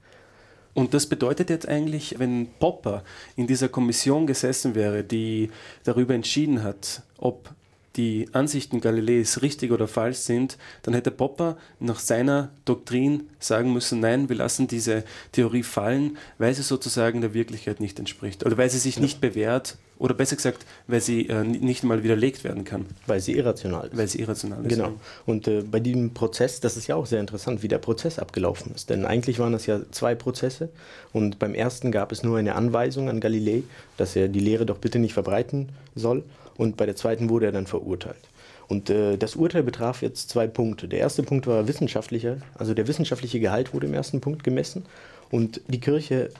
[0.74, 3.02] Und das bedeutet jetzt eigentlich, wenn Popper
[3.34, 5.50] in dieser Kommission gesessen wäre, die
[5.84, 7.48] darüber entschieden hat, ob
[7.96, 14.00] die Ansichten Galileis richtig oder falsch sind, dann hätte Popper nach seiner Doktrin sagen müssen,
[14.00, 18.70] nein, wir lassen diese Theorie fallen, weil sie sozusagen der Wirklichkeit nicht entspricht oder weil
[18.70, 19.02] sie sich ja.
[19.02, 22.84] nicht bewährt oder besser gesagt, weil sie äh, nicht mal widerlegt werden kann.
[23.06, 23.96] Weil sie irrational ist.
[23.96, 24.68] Weil sie irrational ist.
[24.68, 24.92] Genau.
[25.24, 28.74] Und äh, bei diesem Prozess, das ist ja auch sehr interessant, wie der Prozess abgelaufen
[28.74, 28.90] ist.
[28.90, 30.68] Denn eigentlich waren das ja zwei Prozesse.
[31.14, 33.62] Und beim ersten gab es nur eine Anweisung an Galilei,
[33.96, 36.24] dass er die Lehre doch bitte nicht verbreiten soll
[36.58, 38.28] und bei der zweiten wurde er dann verurteilt.
[38.68, 40.88] Und äh, das Urteil betraf jetzt zwei Punkte.
[40.88, 44.84] Der erste Punkt war wissenschaftlicher, also der wissenschaftliche Gehalt wurde im ersten Punkt gemessen.
[45.30, 46.30] Und die Kirche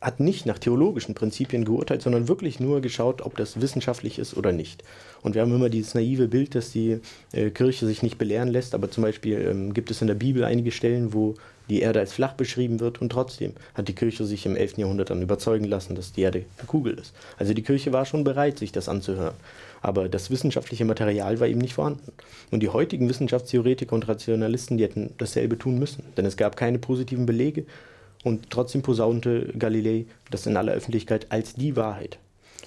[0.00, 4.50] hat nicht nach theologischen Prinzipien geurteilt, sondern wirklich nur geschaut, ob das wissenschaftlich ist oder
[4.50, 4.82] nicht.
[5.22, 6.98] Und wir haben immer dieses naive Bild, dass die
[7.32, 10.44] äh, Kirche sich nicht belehren lässt, aber zum Beispiel ähm, gibt es in der Bibel
[10.44, 11.34] einige Stellen, wo
[11.68, 14.78] die Erde als flach beschrieben wird und trotzdem hat die Kirche sich im 11.
[14.78, 17.14] Jahrhundert dann überzeugen lassen, dass die Erde eine Kugel ist.
[17.38, 19.34] Also die Kirche war schon bereit, sich das anzuhören.
[19.80, 22.12] Aber das wissenschaftliche Material war eben nicht vorhanden.
[22.50, 26.04] Und die heutigen Wissenschaftstheoretiker und Rationalisten, die hätten dasselbe tun müssen.
[26.16, 27.64] Denn es gab keine positiven Belege
[28.22, 32.18] und trotzdem posaunte Galilei das in aller Öffentlichkeit als die Wahrheit.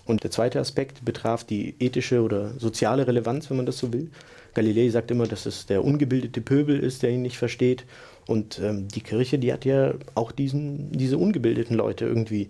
[0.05, 4.12] Und der zweite Aspekt betraf die ethische oder soziale Relevanz, wenn man das so will.
[4.53, 7.86] Galilei sagt immer, dass es der ungebildete Pöbel ist, der ihn nicht versteht.
[8.27, 12.49] Und ähm, die Kirche, die hat ja auch diesen, diese ungebildeten Leute irgendwie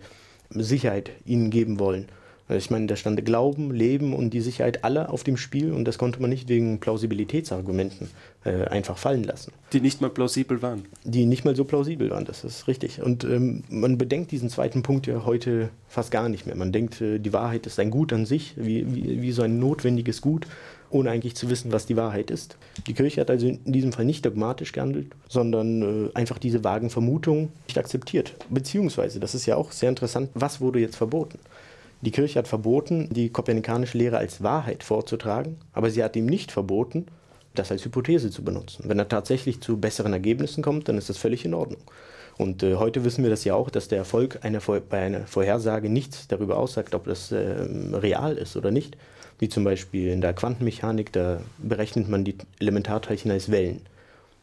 [0.49, 2.07] Sicherheit ihnen geben wollen.
[2.47, 5.86] Also ich meine, da stand Glauben, Leben und die Sicherheit aller auf dem Spiel und
[5.86, 8.08] das konnte man nicht wegen Plausibilitätsargumenten
[8.43, 9.51] äh, einfach fallen lassen.
[9.73, 10.86] Die nicht mal plausibel waren.
[11.03, 13.01] Die nicht mal so plausibel waren, das ist richtig.
[13.01, 16.55] Und ähm, man bedenkt diesen zweiten Punkt ja heute fast gar nicht mehr.
[16.55, 19.58] Man denkt, äh, die Wahrheit ist ein Gut an sich, wie, wie, wie so ein
[19.58, 20.45] notwendiges Gut,
[20.91, 22.58] ohne eigentlich zu wissen, was die Wahrheit ist.
[22.86, 26.91] Die Kirche hat also in diesem Fall nicht dogmatisch gehandelt, sondern äh, einfach diese vagen
[26.91, 28.36] Vermutungen nicht akzeptiert.
[28.51, 31.39] Beziehungsweise, das ist ja auch sehr interessant, was wurde jetzt verboten?
[32.05, 36.51] Die Kirche hat verboten, die kopernikanische Lehre als Wahrheit vorzutragen, aber sie hat ihm nicht
[36.51, 37.07] verboten,
[37.55, 38.83] das als Hypothese zu benutzen.
[38.87, 41.81] Wenn er tatsächlich zu besseren Ergebnissen kommt, dann ist das völlig in Ordnung.
[42.37, 45.89] Und äh, heute wissen wir das ja auch, dass der Erfolg einer, bei einer Vorhersage
[45.89, 47.37] nichts darüber aussagt, ob das äh,
[47.93, 48.97] real ist oder nicht.
[49.39, 53.81] Wie zum Beispiel in der Quantenmechanik, da berechnet man die Elementarteilchen als Wellen.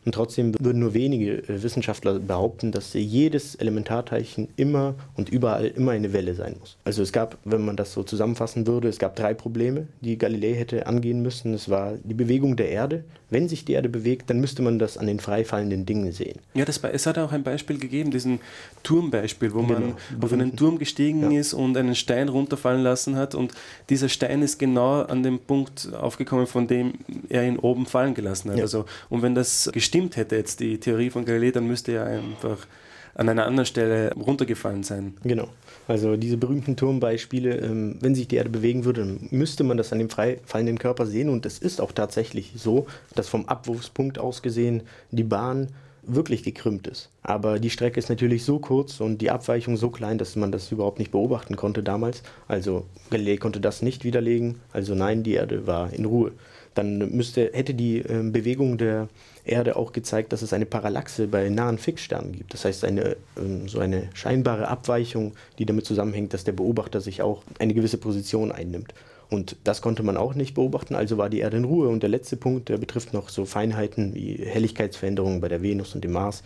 [0.04, 5.92] Und trotzdem würden nur wenige äh, Wissenschaftler behaupten, dass jedes Elementarteilchen immer und überall immer
[5.92, 6.76] eine Welle sein muss.
[6.84, 10.54] Also es gab, wenn man das so zusammenfassen würde, es gab drei Probleme, die Galilei
[10.54, 11.54] hätte angehen müssen.
[11.54, 13.04] Es war die Bewegung der Erde.
[13.32, 16.38] Wenn sich die Erde bewegt, dann müsste man das an den freifallenden Dingen sehen.
[16.54, 18.40] Ja, das, es hat auch ein Beispiel gegeben, diesen
[18.82, 19.80] Turmbeispiel, wo genau.
[19.80, 21.40] man auf einen Turm gestiegen ja.
[21.40, 23.52] ist und einen Stein runterfallen lassen hat und
[23.88, 26.92] dieser Stein ist genau an dem Punkt aufgekommen, von dem
[27.28, 28.58] er ihn oben fallen gelassen hat.
[28.58, 28.64] Ja.
[28.64, 32.66] Also, und wenn das gestimmt hätte, jetzt die Theorie von Galilei, dann müsste er einfach
[33.14, 35.14] an einer anderen Stelle runtergefallen sein.
[35.22, 35.48] Genau.
[35.88, 39.92] Also diese berühmten Turmbeispiele, ähm, wenn sich die Erde bewegen würde, dann müsste man das
[39.92, 41.28] an dem frei fallenden Körper sehen.
[41.28, 45.68] Und es ist auch tatsächlich so, dass vom Abwurfspunkt aus gesehen die Bahn
[46.04, 47.10] wirklich gekrümmt ist.
[47.22, 50.72] Aber die Strecke ist natürlich so kurz und die Abweichung so klein, dass man das
[50.72, 52.22] überhaupt nicht beobachten konnte damals.
[52.48, 54.56] Also Galilei konnte das nicht widerlegen.
[54.72, 56.32] Also nein, die Erde war in Ruhe.
[56.74, 59.08] Dann müsste, hätte die äh, Bewegung der
[59.44, 62.54] Erde auch gezeigt, dass es eine Parallaxe bei nahen Fixsternen gibt.
[62.54, 67.22] Das heißt, eine, ähm, so eine scheinbare Abweichung, die damit zusammenhängt, dass der Beobachter sich
[67.22, 68.94] auch eine gewisse Position einnimmt.
[69.30, 71.88] Und das konnte man auch nicht beobachten, also war die Erde in Ruhe.
[71.88, 76.04] Und der letzte Punkt, der betrifft noch so Feinheiten wie Helligkeitsveränderungen bei der Venus und
[76.04, 76.42] dem Mars.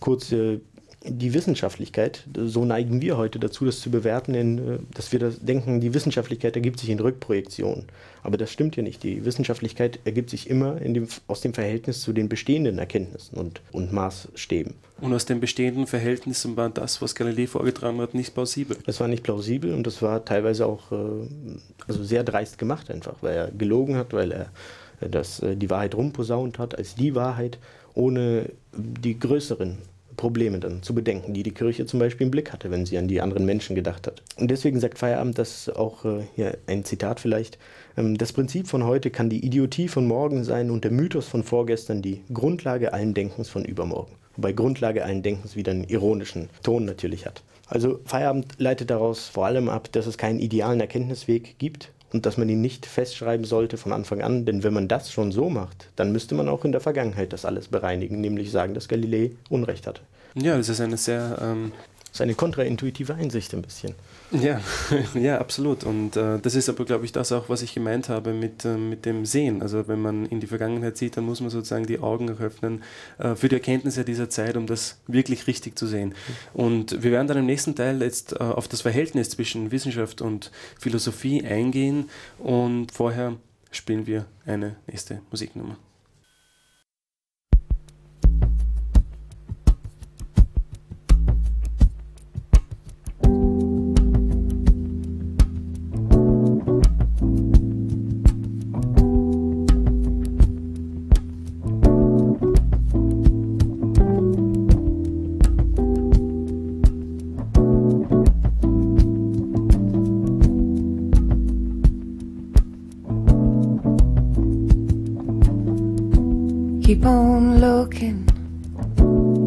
[0.00, 0.60] Kurz äh,
[1.06, 5.40] die Wissenschaftlichkeit, so neigen wir heute dazu, das zu bewerten, in, äh, dass wir das
[5.40, 7.84] denken, die Wissenschaftlichkeit ergibt sich in Rückprojektionen.
[8.22, 9.02] Aber das stimmt ja nicht.
[9.02, 13.92] Die Wissenschaftlichkeit ergibt sich immer dem, aus dem Verhältnis zu den bestehenden Erkenntnissen und, und
[13.92, 14.74] Maßstäben.
[15.00, 18.78] Und aus den bestehenden Verhältnissen war das, was Galilei vorgetragen hat, nicht plausibel.
[18.86, 21.28] Es war nicht plausibel und das war teilweise auch äh,
[21.86, 24.50] also sehr dreist gemacht einfach, weil er gelogen hat, weil er
[25.00, 27.58] das, äh, die Wahrheit rumposaunt hat als die Wahrheit,
[27.92, 29.78] ohne die größeren
[30.16, 33.08] Probleme dann zu bedenken, die die Kirche zum Beispiel im Blick hatte, wenn sie an
[33.08, 34.22] die anderen Menschen gedacht hat.
[34.36, 37.58] Und deswegen sagt Feierabend das auch, äh, hier ein Zitat vielleicht,
[37.96, 41.42] ähm, das Prinzip von heute kann die Idiotie von morgen sein und der Mythos von
[41.42, 44.12] vorgestern die Grundlage allen Denkens von übermorgen.
[44.36, 47.42] Wobei Grundlage allen Denkens wieder einen ironischen Ton natürlich hat.
[47.66, 52.36] Also Feierabend leitet daraus vor allem ab, dass es keinen idealen Erkenntnisweg gibt, und dass
[52.38, 55.88] man ihn nicht festschreiben sollte von Anfang an, denn wenn man das schon so macht,
[55.96, 59.88] dann müsste man auch in der Vergangenheit das alles bereinigen, nämlich sagen, dass Galilei Unrecht
[59.88, 60.00] hatte.
[60.36, 61.72] Ja, das ist eine sehr ähm,
[62.14, 63.94] ist eine kontraintuitive Einsicht ein bisschen.
[64.30, 64.60] Ja,
[65.14, 65.82] ja, absolut.
[65.82, 68.76] Und äh, das ist aber, glaube ich, das auch, was ich gemeint habe mit, äh,
[68.76, 69.62] mit dem Sehen.
[69.62, 72.84] Also wenn man in die Vergangenheit sieht, dann muss man sozusagen die Augen auch öffnen
[73.18, 76.14] äh, für die Erkenntnisse dieser Zeit, um das wirklich richtig zu sehen.
[76.52, 80.52] Und wir werden dann im nächsten Teil jetzt äh, auf das Verhältnis zwischen Wissenschaft und
[80.78, 82.08] Philosophie eingehen.
[82.38, 83.34] Und vorher
[83.72, 85.76] spielen wir eine nächste Musiknummer.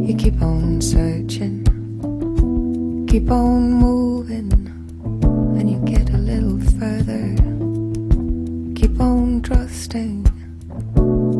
[0.07, 1.65] You keep on searching,
[3.09, 4.49] keep on moving,
[5.59, 7.35] and you get a little further.
[8.73, 10.25] Keep on trusting,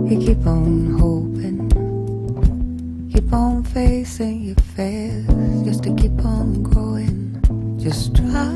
[0.09, 1.69] you keep on hoping,
[3.09, 5.25] keep on facing your fears
[5.63, 7.39] just to keep on growing.
[7.79, 8.51] Just try,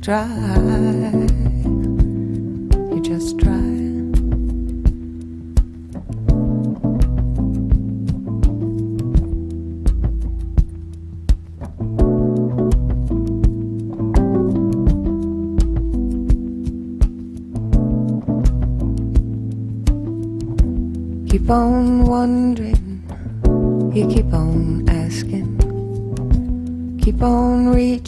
[0.00, 1.41] try,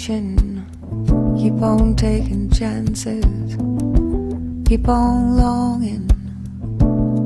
[0.07, 3.25] keep on taking chances,
[4.69, 6.11] keep on longing,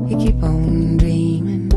[0.09, 1.69] you keep on dreaming,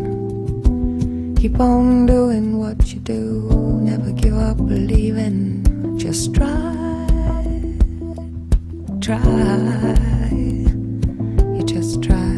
[1.34, 3.48] keep on doing what you do,
[3.82, 6.48] never give up believing, just try,
[9.00, 9.18] try,
[11.56, 12.30] you just try.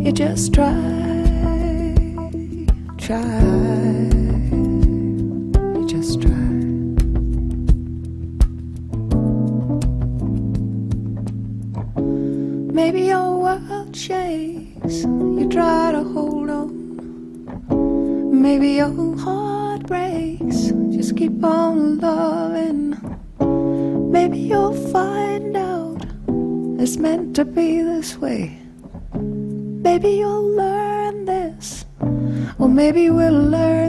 [0.00, 0.83] You just try.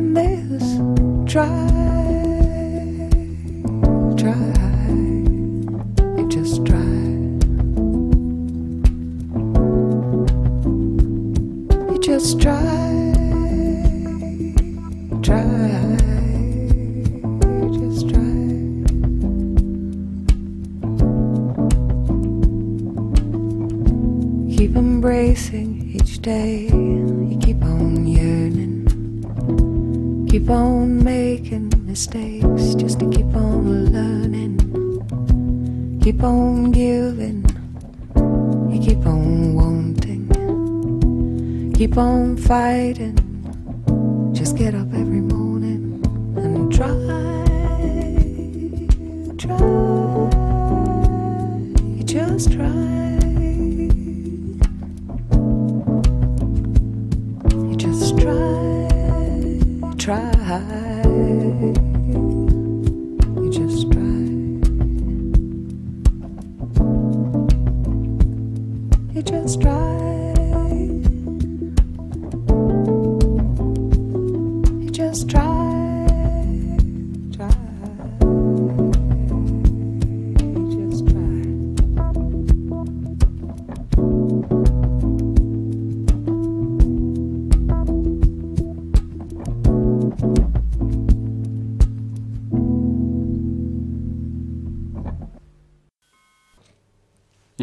[0.01, 0.77] We'll this.
[1.31, 1.47] Try,
[4.17, 4.35] try,
[6.17, 6.79] you just try.
[11.89, 13.13] You just try,
[15.21, 15.45] try.
[17.61, 18.31] You just try.
[24.55, 26.84] Keep embracing each day.
[30.45, 34.59] Keep on making mistakes just to keep on learning.
[36.03, 37.43] Keep on giving.
[38.71, 40.29] You keep on wanting.
[41.73, 43.17] Keep on fighting.
[44.35, 46.03] Just get up every morning
[46.37, 46.89] and try.
[49.39, 49.57] Try.
[51.97, 52.74] You just try.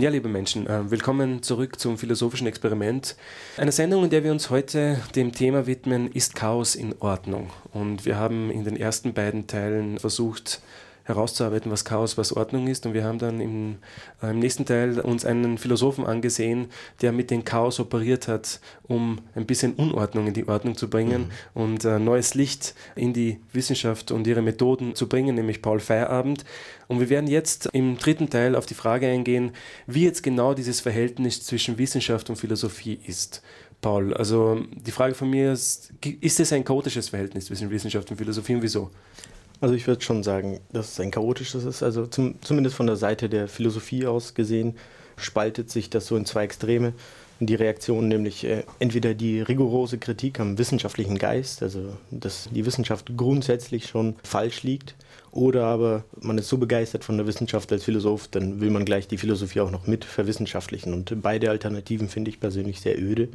[0.02, 3.14] Ja, liebe Menschen, äh, willkommen zurück zum philosophischen Experiment.
[3.56, 7.50] Eine Sendung, in der wir uns heute dem Thema widmen, ist Chaos in Ordnung?
[7.72, 10.60] Und wir haben in den ersten beiden Teilen versucht
[11.04, 12.86] herauszuarbeiten, was Chaos, was Ordnung ist.
[12.86, 13.76] Und wir haben dann im,
[14.22, 16.68] äh, im nächsten Teil uns einen Philosophen angesehen,
[17.00, 21.30] der mit dem Chaos operiert hat, um ein bisschen Unordnung in die Ordnung zu bringen
[21.54, 26.44] und äh, neues Licht in die Wissenschaft und ihre Methoden zu bringen, nämlich Paul Feierabend.
[26.88, 29.52] Und wir werden jetzt im dritten Teil auf die Frage eingehen,
[29.86, 33.42] wie jetzt genau dieses Verhältnis zwischen Wissenschaft und Philosophie ist.
[33.80, 38.16] Paul, also die Frage von mir ist, ist es ein chaotisches Verhältnis zwischen Wissenschaft und
[38.16, 38.90] Philosophie und wieso?
[39.62, 41.84] Also ich würde schon sagen, dass es ein chaotisches ist.
[41.84, 44.74] Also zum, zumindest von der Seite der Philosophie aus gesehen
[45.16, 46.94] spaltet sich das so in zwei Extreme.
[47.38, 53.16] Die Reaktion nämlich äh, entweder die rigorose Kritik am wissenschaftlichen Geist, also dass die Wissenschaft
[53.16, 54.96] grundsätzlich schon falsch liegt,
[55.30, 59.06] oder aber man ist so begeistert von der Wissenschaft als Philosoph, dann will man gleich
[59.06, 60.92] die Philosophie auch noch mit verwissenschaftlichen.
[60.92, 63.28] Und beide Alternativen finde ich persönlich sehr öde.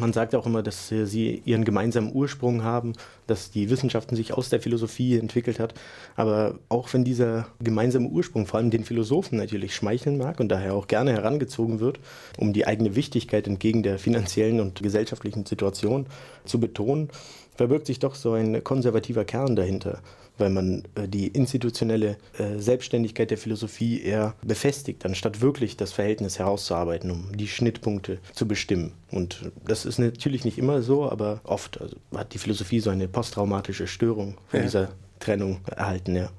[0.00, 2.92] Man sagt auch immer, dass äh, sie ihren gemeinsamen Ursprung haben,
[3.26, 5.74] dass die Wissenschaften sich aus der Philosophie entwickelt hat.
[6.16, 10.74] Aber auch wenn dieser gemeinsame Ursprung vor allem den Philosophen natürlich schmeicheln mag und daher
[10.74, 12.00] auch gerne herangezogen wird,
[12.38, 16.06] um die eigene Wichtigkeit entgegen der finanziellen und gesellschaftlichen Situation
[16.44, 17.08] zu betonen,
[17.56, 20.00] verbirgt sich doch so ein konservativer Kern dahinter,
[20.38, 26.38] weil man äh, die institutionelle äh, Selbstständigkeit der Philosophie eher befestigt, anstatt wirklich das Verhältnis
[26.38, 28.92] herauszuarbeiten, um die Schnittpunkte zu bestimmen.
[29.10, 33.08] Und das ist natürlich nicht immer so, aber oft also hat die Philosophie so eine
[33.08, 34.64] posttraumatische Störung von Ja.
[34.64, 34.88] dieser
[35.20, 36.16] Trennung erhalten.
[36.16, 36.30] Ja.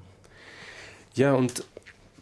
[1.14, 1.64] Ja, und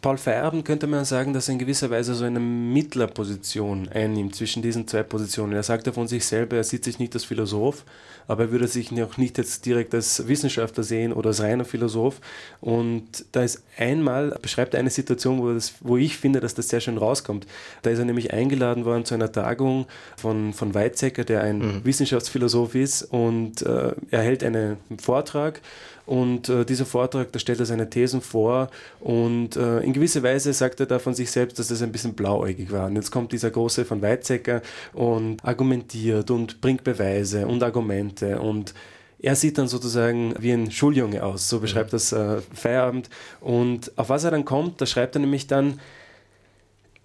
[0.01, 4.61] Paul Feierabend könnte man sagen, dass er in gewisser Weise so eine Mittlerposition einnimmt zwischen
[4.61, 5.53] diesen zwei Positionen.
[5.53, 7.83] Er sagt ja von sich selber, er sieht sich nicht als Philosoph,
[8.27, 12.21] aber er würde sich auch nicht jetzt direkt als Wissenschaftler sehen oder als reiner Philosoph.
[12.61, 16.69] Und da ist einmal, beschreibt er eine Situation, wo, das, wo ich finde, dass das
[16.69, 17.47] sehr schön rauskommt.
[17.81, 22.75] Da ist er nämlich eingeladen worden zu einer Tagung von, von Weizsäcker, der ein Wissenschaftsphilosoph
[22.75, 25.61] ist, und äh, er hält einen Vortrag.
[26.07, 28.69] Und äh, dieser Vortrag, da stellt er seine Thesen vor
[29.01, 32.13] und äh, in gewisser Weise sagt er da von sich selbst, dass das ein bisschen
[32.13, 32.87] blauäugig war.
[32.87, 34.61] Und jetzt kommt dieser große von Weizsäcker
[34.91, 38.73] und argumentiert und bringt Beweise und Argumente und
[39.19, 43.09] er sieht dann sozusagen wie ein Schuljunge aus, so beschreibt das äh, Feierabend.
[43.39, 45.79] Und auf was er dann kommt, da schreibt er nämlich dann,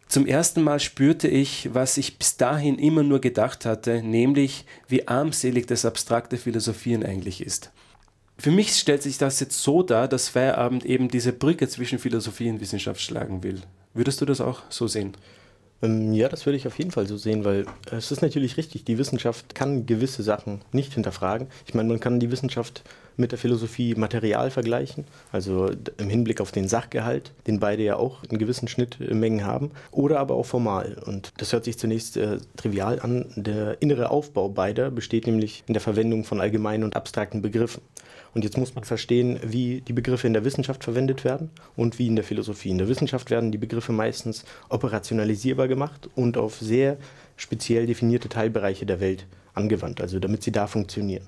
[0.08, 5.06] zum ersten Mal spürte ich, was ich bis dahin immer nur gedacht hatte, nämlich wie
[5.06, 7.70] armselig das abstrakte Philosophieren eigentlich ist.
[8.42, 12.50] Für mich stellt sich das jetzt so dar, dass Feierabend eben diese Brücke zwischen Philosophie
[12.50, 13.60] und Wissenschaft schlagen will.
[13.94, 15.12] Würdest du das auch so sehen?
[15.80, 18.56] Ähm, Ja, das würde ich auf jeden Fall so sehen, weil äh, es ist natürlich
[18.56, 21.46] richtig, die Wissenschaft kann gewisse Sachen nicht hinterfragen.
[21.68, 22.82] Ich meine, man kann die Wissenschaft
[23.16, 28.24] mit der Philosophie Material vergleichen, also im Hinblick auf den Sachgehalt, den beide ja auch
[28.24, 31.00] in gewissen Schnittmengen haben, oder aber auch formal.
[31.06, 33.26] Und das hört sich zunächst äh, trivial an.
[33.36, 37.82] Der innere Aufbau beider besteht nämlich in der Verwendung von allgemeinen und abstrakten Begriffen.
[38.34, 42.06] Und jetzt muss man verstehen, wie die Begriffe in der Wissenschaft verwendet werden und wie
[42.06, 42.70] in der Philosophie.
[42.70, 46.96] In der Wissenschaft werden die Begriffe meistens operationalisierbar gemacht und auf sehr
[47.36, 51.26] speziell definierte Teilbereiche der Welt angewandt, also damit sie da funktionieren.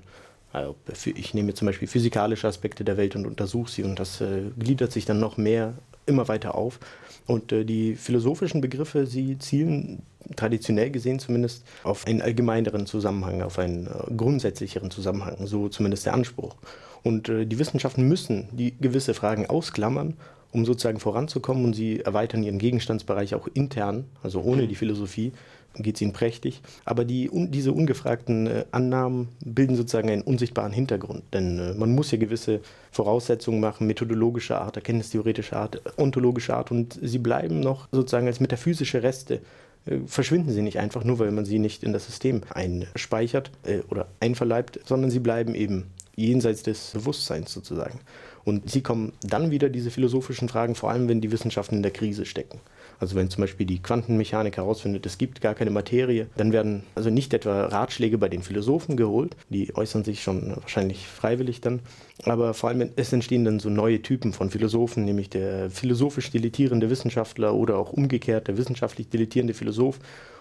[0.51, 4.43] Also ich nehme zum Beispiel physikalische Aspekte der Welt und untersuche sie und das äh,
[4.57, 5.73] gliedert sich dann noch mehr
[6.05, 6.79] immer weiter auf.
[7.27, 10.03] Und äh, die philosophischen Begriffe, sie zielen
[10.35, 16.13] traditionell gesehen zumindest auf einen allgemeineren Zusammenhang, auf einen äh, grundsätzlicheren Zusammenhang, so zumindest der
[16.13, 16.55] Anspruch.
[17.05, 20.15] Und äh, die Wissenschaften müssen die gewisse Fragen ausklammern,
[20.51, 25.31] um sozusagen voranzukommen und sie erweitern ihren Gegenstandsbereich auch intern, also ohne die Philosophie,
[25.75, 26.63] geht es ihnen prächtig.
[26.83, 31.21] Aber die, un, diese ungefragten äh, Annahmen bilden sozusagen einen unsichtbaren Hintergrund.
[31.31, 36.71] Denn äh, man muss ja gewisse Voraussetzungen machen, methodologischer Art, erkenntnistheoretischer Art, ontologischer Art.
[36.71, 39.41] Und sie bleiben noch sozusagen als metaphysische Reste.
[39.85, 43.81] Äh, verschwinden sie nicht einfach nur, weil man sie nicht in das System einspeichert äh,
[43.89, 47.99] oder einverleibt, sondern sie bleiben eben jenseits des Bewusstseins sozusagen.
[48.43, 51.91] Und sie kommen dann wieder, diese philosophischen Fragen, vor allem wenn die Wissenschaften in der
[51.91, 52.59] Krise stecken.
[52.99, 57.09] Also wenn zum Beispiel die Quantenmechanik herausfindet, es gibt gar keine Materie, dann werden also
[57.09, 61.81] nicht etwa Ratschläge bei den Philosophen geholt, die äußern sich schon wahrscheinlich freiwillig dann,
[62.23, 66.89] aber vor allem es entstehen dann so neue Typen von Philosophen, nämlich der philosophisch dilettierende
[66.89, 69.99] Wissenschaftler oder auch umgekehrt der wissenschaftlich dilettierende Philosoph.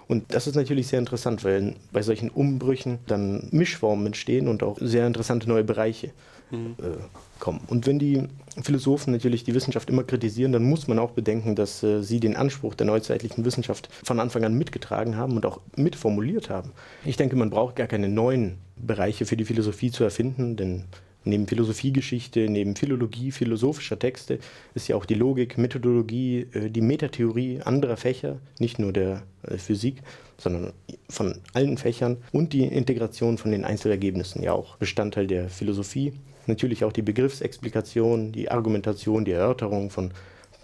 [0.09, 4.78] Und das ist natürlich sehr interessant, weil bei solchen Umbrüchen dann Mischformen entstehen und auch
[4.80, 6.11] sehr interessante neue Bereiche
[6.50, 6.76] mhm.
[6.78, 6.96] äh,
[7.38, 7.61] kommen.
[7.68, 8.28] Und wenn die
[8.62, 12.36] Philosophen natürlich die Wissenschaft immer kritisieren, dann muss man auch bedenken, dass äh, sie den
[12.36, 16.72] Anspruch der neuzeitlichen Wissenschaft von Anfang an mitgetragen haben und auch mitformuliert haben.
[17.05, 20.84] Ich denke, man braucht gar keine neuen Bereiche für die Philosophie zu erfinden, denn
[21.25, 24.39] neben Philosophiegeschichte, neben Philologie philosophischer Texte
[24.75, 29.59] ist ja auch die Logik, Methodologie, äh, die Metatheorie anderer Fächer, nicht nur der äh,
[29.59, 30.03] Physik,
[30.39, 30.72] sondern
[31.09, 36.12] von allen Fächern und die Integration von den Einzelergebnissen ja auch Bestandteil der Philosophie
[36.47, 40.11] natürlich auch die Begriffsexplikation, die Argumentation, die Erörterung von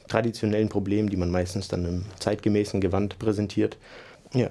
[0.09, 3.79] traditionellen Problemen, die man meistens dann im zeitgemäßen Gewand präsentiert.
[4.35, 4.51] Ja.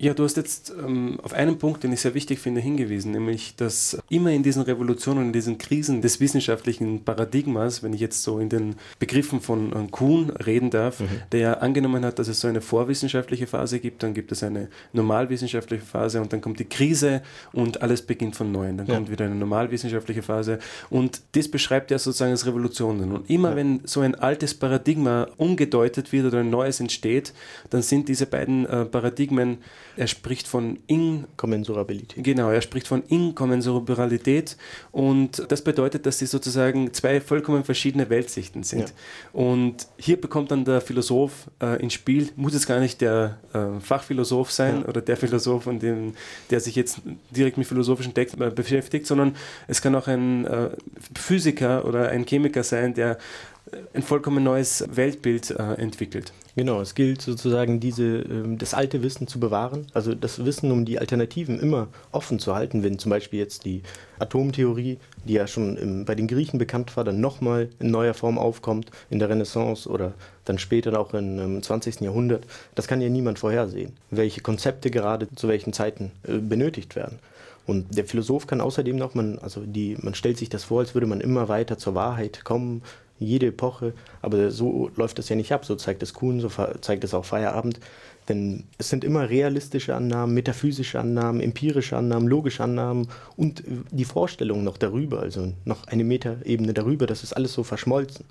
[0.00, 3.56] Ja, du hast jetzt ähm, auf einen Punkt, den ich sehr wichtig finde, hingewiesen, nämlich,
[3.56, 8.38] dass immer in diesen Revolutionen, in diesen Krisen des wissenschaftlichen Paradigmas, wenn ich jetzt so
[8.38, 11.08] in den Begriffen von äh, Kuhn reden darf, mhm.
[11.32, 15.84] der angenommen hat, dass es so eine vorwissenschaftliche Phase gibt, dann gibt es eine normalwissenschaftliche
[15.84, 17.22] Phase und dann kommt die Krise
[17.52, 18.76] und alles beginnt von neuem.
[18.76, 18.94] Dann ja.
[18.94, 23.10] kommt wieder eine normalwissenschaftliche Phase und das beschreibt ja sozusagen als Revolutionen.
[23.10, 23.56] Und immer ja.
[23.56, 27.32] wenn so ein altes Paradigma umgedeutet wird oder ein neues entsteht,
[27.70, 29.58] dann sind diese beiden äh, Paradigmen
[29.98, 32.22] er spricht von Inkommensurabilität.
[32.22, 34.56] Genau, er spricht von Inkommensurabilität
[34.92, 38.80] und das bedeutet, dass sie sozusagen zwei vollkommen verschiedene Weltsichten sind.
[38.80, 38.86] Ja.
[39.32, 43.80] Und hier bekommt dann der Philosoph äh, ins Spiel, muss es gar nicht der äh,
[43.80, 44.88] Fachphilosoph sein ja.
[44.88, 46.14] oder der Philosoph, von dem,
[46.50, 49.34] der sich jetzt direkt mit philosophischen Texten beschäftigt, sondern
[49.66, 50.70] es kann auch ein äh,
[51.16, 53.18] Physiker oder ein Chemiker sein, der
[53.94, 56.32] ein vollkommen neues Weltbild äh, entwickelt.
[56.56, 60.84] Genau, es gilt sozusagen diese, äh, das alte Wissen zu bewahren, also das Wissen um
[60.84, 63.82] die Alternativen immer offen zu halten, wenn zum Beispiel jetzt die
[64.18, 68.38] Atomtheorie, die ja schon im, bei den Griechen bekannt war, dann nochmal in neuer Form
[68.38, 70.14] aufkommt in der Renaissance oder
[70.44, 72.00] dann später auch im, im 20.
[72.00, 72.44] Jahrhundert.
[72.74, 77.18] Das kann ja niemand vorhersehen, welche Konzepte gerade zu welchen Zeiten äh, benötigt werden.
[77.68, 80.94] Und der Philosoph kann außerdem noch, man, also die, man stellt sich das vor, als
[80.94, 82.82] würde man immer weiter zur Wahrheit kommen,
[83.18, 83.92] jede Epoche,
[84.22, 85.64] aber so läuft das ja nicht ab.
[85.64, 86.50] So zeigt es Kuhn, so
[86.80, 87.80] zeigt es auch Feierabend.
[88.28, 94.64] Denn es sind immer realistische Annahmen, metaphysische Annahmen, empirische Annahmen, logische Annahmen und die Vorstellung
[94.64, 98.26] noch darüber, also noch eine Metaebene darüber, das ist alles so verschmolzen.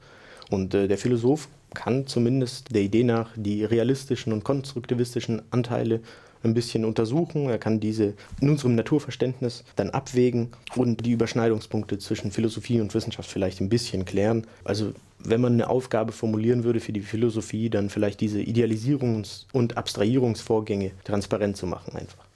[0.49, 6.01] Und äh, der Philosoph kann zumindest der Idee nach die realistischen und konstruktivistischen Anteile
[6.43, 7.49] ein bisschen untersuchen.
[7.49, 13.29] Er kann diese in unserem Naturverständnis dann abwägen und die Überschneidungspunkte zwischen Philosophie und Wissenschaft
[13.29, 14.47] vielleicht ein bisschen klären.
[14.63, 19.77] Also wenn man eine Aufgabe formulieren würde für die Philosophie, dann vielleicht diese Idealisierungs- und
[19.77, 22.27] Abstrahierungsvorgänge transparent zu machen einfach.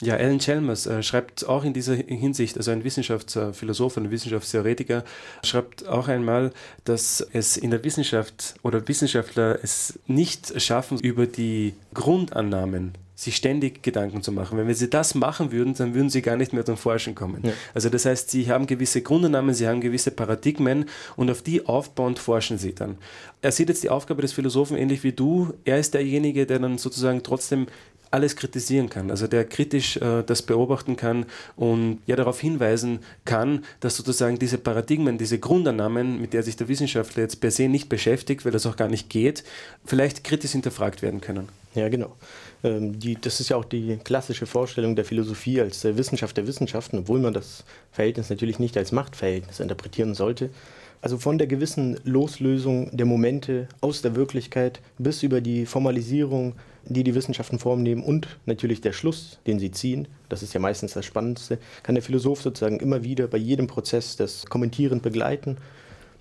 [0.00, 5.02] Ja, Alan Chalmers äh, schreibt auch in dieser Hinsicht, also ein Wissenschaftsphilosoph, ein Wissenschaftstheoretiker,
[5.42, 6.52] schreibt auch einmal,
[6.84, 13.82] dass es in der Wissenschaft oder Wissenschaftler es nicht schaffen, über die Grundannahmen sich ständig
[13.82, 14.56] Gedanken zu machen.
[14.56, 17.40] Wenn wir sie das machen würden, dann würden sie gar nicht mehr zum Forschen kommen.
[17.42, 17.52] Ja.
[17.74, 20.84] Also das heißt, sie haben gewisse Grundannahmen, sie haben gewisse Paradigmen
[21.16, 22.96] und auf die aufbauend forschen sie dann.
[23.42, 25.52] Er sieht jetzt die Aufgabe des Philosophen ähnlich wie du.
[25.64, 27.66] Er ist derjenige, der dann sozusagen trotzdem
[28.10, 33.64] alles kritisieren kann, also der kritisch äh, das beobachten kann und ja darauf hinweisen kann,
[33.80, 37.90] dass sozusagen diese Paradigmen, diese Grundannahmen, mit der sich der Wissenschaftler jetzt per se nicht
[37.90, 39.44] beschäftigt, weil das auch gar nicht geht,
[39.84, 41.48] vielleicht kritisch hinterfragt werden können.
[41.74, 42.16] Ja, genau.
[42.64, 46.46] Ähm, die, das ist ja auch die klassische Vorstellung der Philosophie als der Wissenschaft der
[46.46, 50.50] Wissenschaften, obwohl man das Verhältnis natürlich nicht als Machtverhältnis interpretieren sollte.
[51.00, 56.54] Also von der gewissen Loslösung der Momente aus der Wirklichkeit bis über die Formalisierung,
[56.84, 60.60] die die Wissenschaften Form nehmen und natürlich der Schluss, den sie ziehen, das ist ja
[60.60, 65.58] meistens das Spannendste, kann der Philosoph sozusagen immer wieder bei jedem Prozess das kommentierend begleiten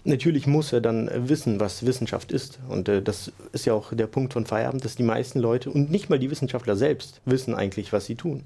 [0.03, 2.59] Natürlich muss er dann wissen, was Wissenschaft ist.
[2.69, 5.91] Und äh, das ist ja auch der Punkt von Feierabend, dass die meisten Leute und
[5.91, 8.43] nicht mal die Wissenschaftler selbst wissen eigentlich, was sie tun.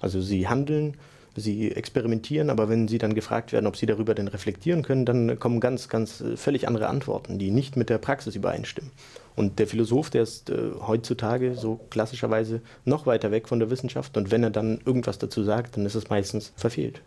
[0.00, 0.96] Also sie handeln,
[1.36, 5.38] sie experimentieren, aber wenn sie dann gefragt werden, ob sie darüber denn reflektieren können, dann
[5.38, 8.90] kommen ganz, ganz äh, völlig andere Antworten, die nicht mit der Praxis übereinstimmen.
[9.36, 14.16] Und der Philosoph, der ist äh, heutzutage so klassischerweise noch weiter weg von der Wissenschaft
[14.16, 17.00] und wenn er dann irgendwas dazu sagt, dann ist es meistens verfehlt.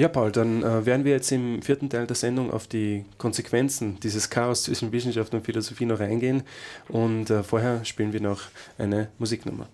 [0.00, 4.00] Ja, Paul, dann äh, werden wir jetzt im vierten Teil der Sendung auf die Konsequenzen
[4.00, 6.42] dieses Chaos zwischen Wissenschaft und Philosophie noch eingehen.
[6.88, 8.44] Und äh, vorher spielen wir noch
[8.78, 9.68] eine Musiknummer.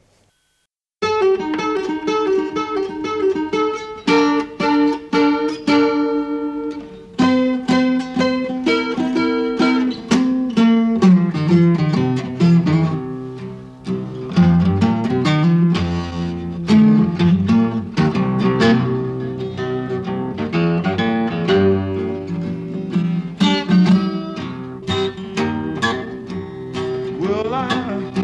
[27.87, 28.16] Uh-uh.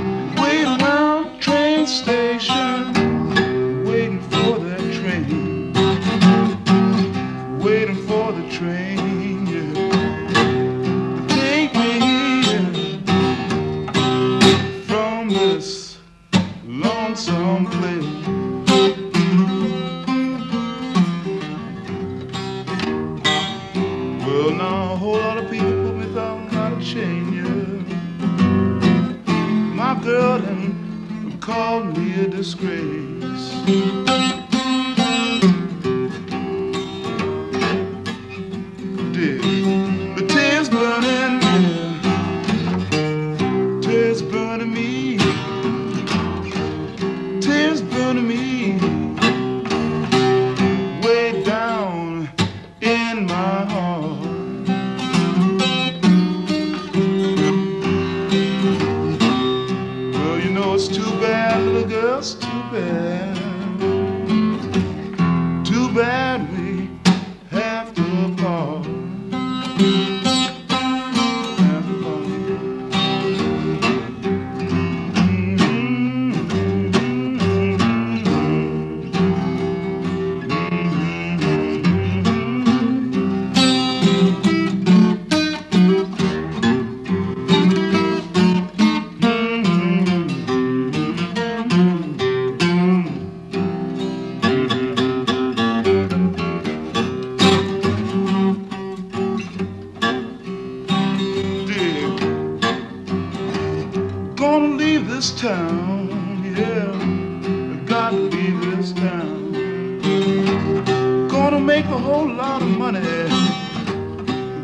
[111.52, 113.00] gonna make a whole lot of money.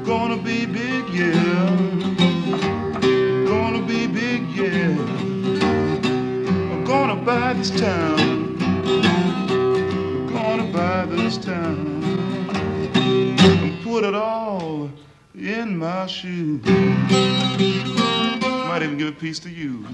[0.07, 1.77] Gonna be big, yeah.
[3.47, 4.97] Gonna be big, yeah.
[6.73, 8.57] I'm gonna buy this town.
[10.33, 12.03] Gonna buy this town.
[12.95, 14.91] And put it all
[15.35, 16.65] in my shoes.
[18.67, 19.85] Might even give a piece to you.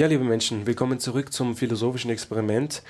[0.00, 2.82] Ja, liebe Menschen, willkommen zurück zum philosophischen Experiment,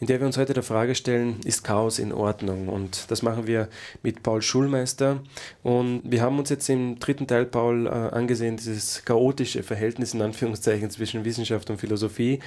[0.00, 2.68] in der wir uns heute der Frage stellen, ist Chaos in Ordnung?
[2.68, 3.68] Und das machen wir
[4.02, 5.20] mit Paul Schulmeister.
[5.62, 10.22] Und wir haben uns jetzt im dritten Teil, Paul, äh, angesehen, dieses chaotische Verhältnis in
[10.22, 12.38] Anführungszeichen zwischen Wissenschaft und Philosophie.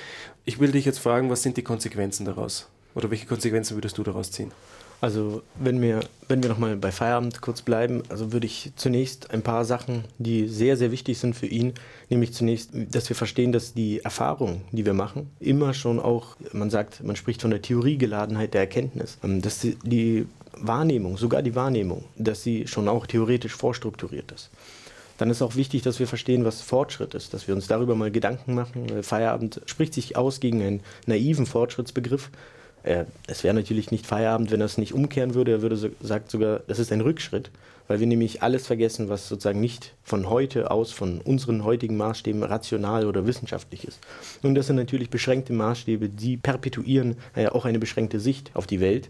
[0.45, 2.69] Ich will dich jetzt fragen, was sind die Konsequenzen daraus?
[2.95, 4.51] Oder welche Konsequenzen würdest du daraus ziehen?
[5.01, 9.41] Also wenn wir, wenn wir nochmal bei Feierabend kurz bleiben, also würde ich zunächst ein
[9.41, 11.73] paar Sachen, die sehr, sehr wichtig sind für ihn,
[12.09, 16.69] nämlich zunächst, dass wir verstehen, dass die Erfahrung, die wir machen, immer schon auch, man
[16.69, 22.05] sagt, man spricht von der Theoriegeladenheit der Erkenntnis, ähm, dass die Wahrnehmung, sogar die Wahrnehmung,
[22.15, 24.51] dass sie schon auch theoretisch vorstrukturiert ist.
[25.17, 28.11] Dann ist auch wichtig, dass wir verstehen, was Fortschritt ist, dass wir uns darüber mal
[28.11, 29.03] Gedanken machen.
[29.03, 32.29] Feierabend spricht sich aus gegen einen naiven Fortschrittsbegriff.
[32.83, 35.51] Es wäre natürlich nicht Feierabend, wenn er es nicht umkehren würde.
[35.51, 37.51] Er würde so, sagt sogar, das ist ein Rückschritt,
[37.87, 42.41] weil wir nämlich alles vergessen, was sozusagen nicht von heute aus, von unseren heutigen Maßstäben
[42.41, 43.99] rational oder wissenschaftlich ist.
[44.41, 48.79] Und das sind natürlich beschränkte Maßstäbe, die perpetuieren äh, auch eine beschränkte Sicht auf die
[48.79, 49.09] Welt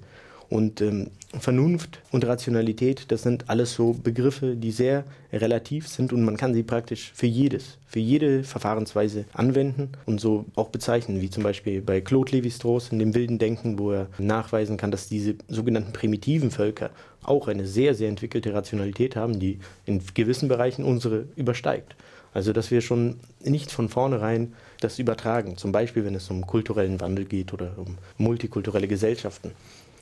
[0.52, 1.08] und ähm,
[1.40, 6.54] Vernunft und Rationalität, das sind alles so Begriffe, die sehr relativ sind und man kann
[6.54, 11.82] sie praktisch für jedes, für jede Verfahrensweise anwenden und so auch bezeichnen, wie zum Beispiel
[11.82, 16.52] bei Claude Lévi-Strauss in dem wilden Denken, wo er nachweisen kann, dass diese sogenannten primitiven
[16.52, 16.90] Völker
[17.24, 21.96] auch eine sehr, sehr entwickelte Rationalität haben, die in gewissen Bereichen unsere übersteigt.
[22.34, 27.00] Also dass wir schon nicht von vornherein das übertragen, zum Beispiel wenn es um kulturellen
[27.00, 29.52] Wandel geht oder um multikulturelle Gesellschaften.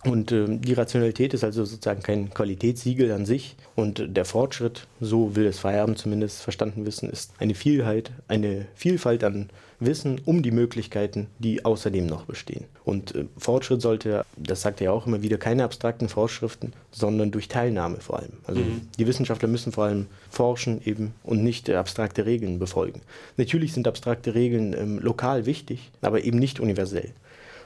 [0.06, 3.56] Und äh, die Rationalität ist also sozusagen kein Qualitätssiegel an sich.
[3.76, 9.24] Und der Fortschritt, so will das Feierabend zumindest verstanden wissen, ist eine Vielheit, eine Vielfalt
[9.24, 9.50] an
[9.82, 12.66] Wissen um die Möglichkeiten, die außerdem noch bestehen.
[12.84, 17.32] Und äh, Fortschritt sollte, das sagt er ja auch immer wieder, keine abstrakten Vorschriften, sondern
[17.32, 18.34] durch Teilnahme vor allem.
[18.46, 18.82] Also mhm.
[18.98, 23.02] die Wissenschaftler müssen vor allem forschen eben und nicht äh, abstrakte Regeln befolgen.
[23.38, 27.12] Natürlich sind abstrakte Regeln ähm, lokal wichtig, aber eben nicht universell.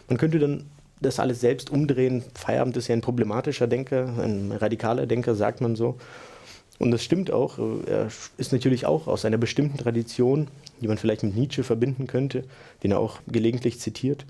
[0.08, 0.66] Man könnte dann
[1.06, 2.24] das alles selbst umdrehen.
[2.34, 5.98] Feierabend ist ja ein problematischer Denker, ein radikaler Denker, sagt man so.
[6.80, 7.60] Und das stimmt auch.
[7.86, 10.48] Er ist natürlich auch aus einer bestimmten Tradition,
[10.82, 12.44] die man vielleicht mit Nietzsche verbinden könnte,
[12.82, 14.26] den er auch gelegentlich zitiert.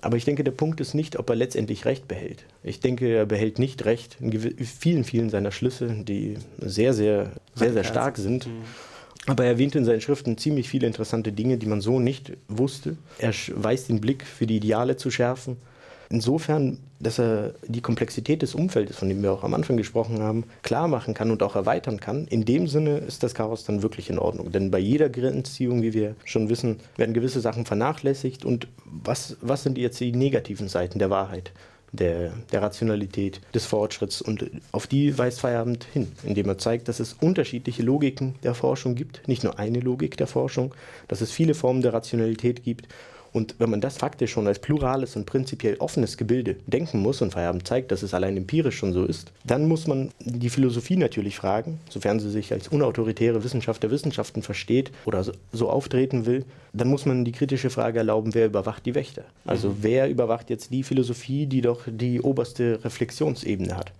[0.00, 2.44] Aber ich denke, der Punkt ist nicht, ob er letztendlich Recht behält.
[2.62, 4.32] Ich denke, er behält nicht Recht in
[4.64, 8.46] vielen, vielen seiner Schlüsse, die sehr, sehr, sehr, sehr stark sind.
[8.46, 8.62] Mhm.
[9.26, 12.96] Aber er erwähnt in seinen Schriften ziemlich viele interessante Dinge, die man so nicht wusste.
[13.18, 15.56] Er weist den Blick für die Ideale zu schärfen
[16.10, 20.44] insofern, dass er die Komplexität des Umfeldes, von dem wir auch am Anfang gesprochen haben,
[20.62, 22.26] klar machen kann und auch erweitern kann.
[22.26, 24.52] In dem Sinne ist das Chaos dann wirklich in Ordnung.
[24.52, 28.44] Denn bei jeder Grenzziehung, wie wir schon wissen, werden gewisse Sachen vernachlässigt.
[28.44, 31.52] Und was, was sind jetzt die negativen Seiten der Wahrheit?
[31.92, 34.20] Der, der, Rationalität, des Fortschritts.
[34.20, 38.96] Und auf die weist Feierabend hin, indem er zeigt, dass es unterschiedliche Logiken der Forschung
[38.96, 40.74] gibt, nicht nur eine Logik der Forschung,
[41.06, 42.88] dass es viele Formen der Rationalität gibt
[43.34, 47.32] und wenn man das faktisch schon als plurales und prinzipiell offenes Gebilde denken muss, und
[47.32, 51.36] Feierabend zeigt, dass es allein empirisch schon so ist, dann muss man die Philosophie natürlich
[51.36, 56.88] fragen, sofern sie sich als unautoritäre Wissenschaft der Wissenschaften versteht oder so auftreten will, dann
[56.88, 59.24] muss man die kritische Frage erlauben, wer überwacht die Wächter?
[59.44, 59.76] Also mhm.
[59.80, 63.92] wer überwacht jetzt die Philosophie, die doch die oberste Reflexionsebene hat?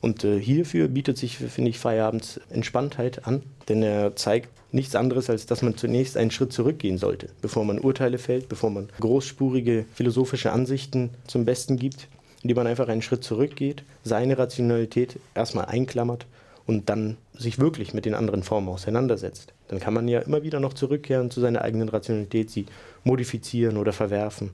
[0.00, 5.30] Und äh, hierfür bietet sich, finde ich, Feierabends Entspanntheit an, denn er zeigt nichts anderes,
[5.30, 9.86] als dass man zunächst einen Schritt zurückgehen sollte, bevor man Urteile fällt, bevor man großspurige
[9.94, 12.08] philosophische Ansichten zum Besten gibt,
[12.42, 16.26] indem man einfach einen Schritt zurückgeht, seine Rationalität erstmal einklammert
[16.66, 19.54] und dann sich wirklich mit den anderen Formen auseinandersetzt.
[19.68, 22.66] Dann kann man ja immer wieder noch zurückkehren zu seiner eigenen Rationalität, sie
[23.04, 24.50] modifizieren oder verwerfen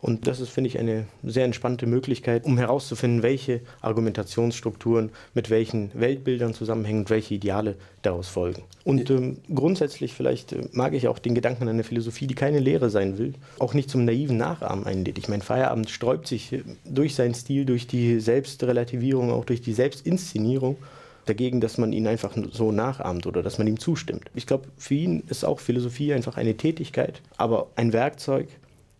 [0.00, 5.90] und das ist, finde ich, eine sehr entspannte Möglichkeit, um herauszufinden, welche Argumentationsstrukturen mit welchen
[5.94, 8.62] Weltbildern zusammenhängen und welche Ideale daraus folgen.
[8.84, 12.60] Und ähm, grundsätzlich vielleicht äh, mag ich auch den Gedanken an eine Philosophie, die keine
[12.60, 15.18] Lehre sein will, auch nicht zum naiven Nachahmen einlädt.
[15.18, 19.72] Ich meine, Feierabend sträubt sich äh, durch seinen Stil, durch die Selbstrelativierung, auch durch die
[19.72, 20.76] Selbstinszenierung
[21.24, 24.30] dagegen, dass man ihn einfach so nachahmt oder dass man ihm zustimmt.
[24.34, 28.48] Ich glaube, für ihn ist auch Philosophie einfach eine Tätigkeit, aber ein Werkzeug,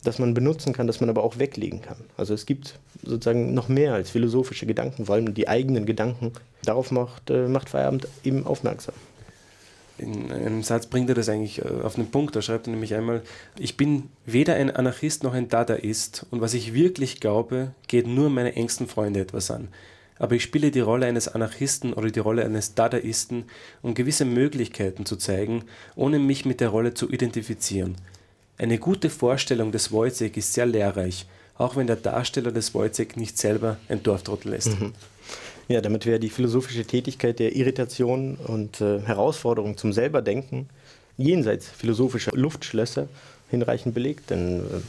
[0.07, 1.97] das man benutzen kann, das man aber auch weglegen kann.
[2.17, 6.33] Also es gibt sozusagen noch mehr als philosophische Gedanken, vor allem die eigenen Gedanken.
[6.65, 8.95] Darauf macht, äh, macht Feierabend eben aufmerksam.
[9.99, 12.37] In einem Satz bringt er das eigentlich äh, auf den Punkt.
[12.37, 13.23] Da schreibt er nämlich einmal,
[13.59, 18.31] ich bin weder ein Anarchist noch ein Dadaist und was ich wirklich glaube, geht nur
[18.31, 19.69] meine engsten Freunde etwas an.
[20.19, 23.45] Aber ich spiele die Rolle eines Anarchisten oder die Rolle eines Dadaisten,
[23.83, 27.97] um gewisse Möglichkeiten zu zeigen, ohne mich mit der Rolle zu identifizieren.
[28.59, 31.27] Eine gute Vorstellung des Wojciech ist sehr lehrreich,
[31.59, 34.69] auch wenn der Darsteller des Wojciech nicht selber ein Dorftrottel ist.
[34.81, 34.93] Mhm.
[35.69, 40.69] Ja, damit wäre die philosophische Tätigkeit der Irritation und äh, Herausforderung zum Selberdenken
[41.19, 43.09] jenseits philosophischer Luftschlösser
[43.51, 44.81] hinreichend belegt, denn äh,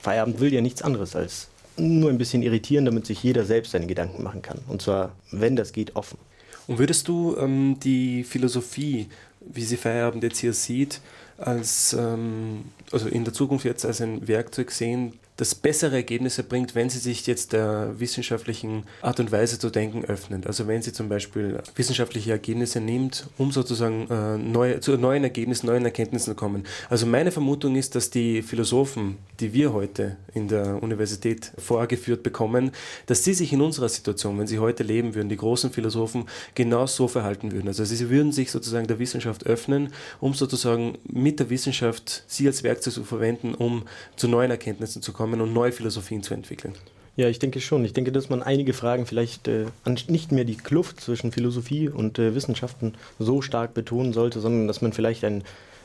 [0.00, 3.86] Feierabend will ja nichts anderes als nur ein bisschen irritieren, damit sich jeder selbst seine
[3.86, 4.58] Gedanken machen kann.
[4.68, 6.18] Und zwar, wenn das geht, offen.
[6.66, 9.08] Und würdest du ähm, die Philosophie,
[9.40, 11.00] wie sie Feierabend jetzt hier sieht,
[11.46, 16.74] als, ähm, also in der Zukunft jetzt als ein Werkzeug sehen, das bessere Ergebnisse bringt,
[16.74, 20.46] wenn sie sich jetzt der wissenschaftlichen Art und Weise zu denken öffnet.
[20.46, 25.66] Also wenn sie zum Beispiel wissenschaftliche Ergebnisse nimmt, um sozusagen äh, neue, zu neuen Ergebnissen,
[25.66, 26.64] neuen Erkenntnissen zu kommen.
[26.90, 32.70] Also meine Vermutung ist, dass die Philosophen, die wir heute in der Universität vorgeführt bekommen,
[33.06, 36.86] dass sie sich in unserer Situation, wenn sie heute leben würden, die großen Philosophen, genau
[36.86, 37.68] so verhalten würden.
[37.68, 42.62] Also sie würden sich sozusagen der Wissenschaft öffnen, um sozusagen mit der Wissenschaft sie als
[42.62, 43.84] Werkzeug zu verwenden, um
[44.16, 46.74] zu neuen Erkenntnissen zu kommen kommen und neue Philosophien zu entwickeln.
[47.14, 47.84] Ja, ich denke schon.
[47.84, 49.66] Ich denke, dass man einige Fragen vielleicht äh,
[50.08, 54.82] nicht mehr die Kluft zwischen Philosophie und äh, Wissenschaften so stark betonen sollte, sondern dass
[54.82, 55.44] man vielleicht ein,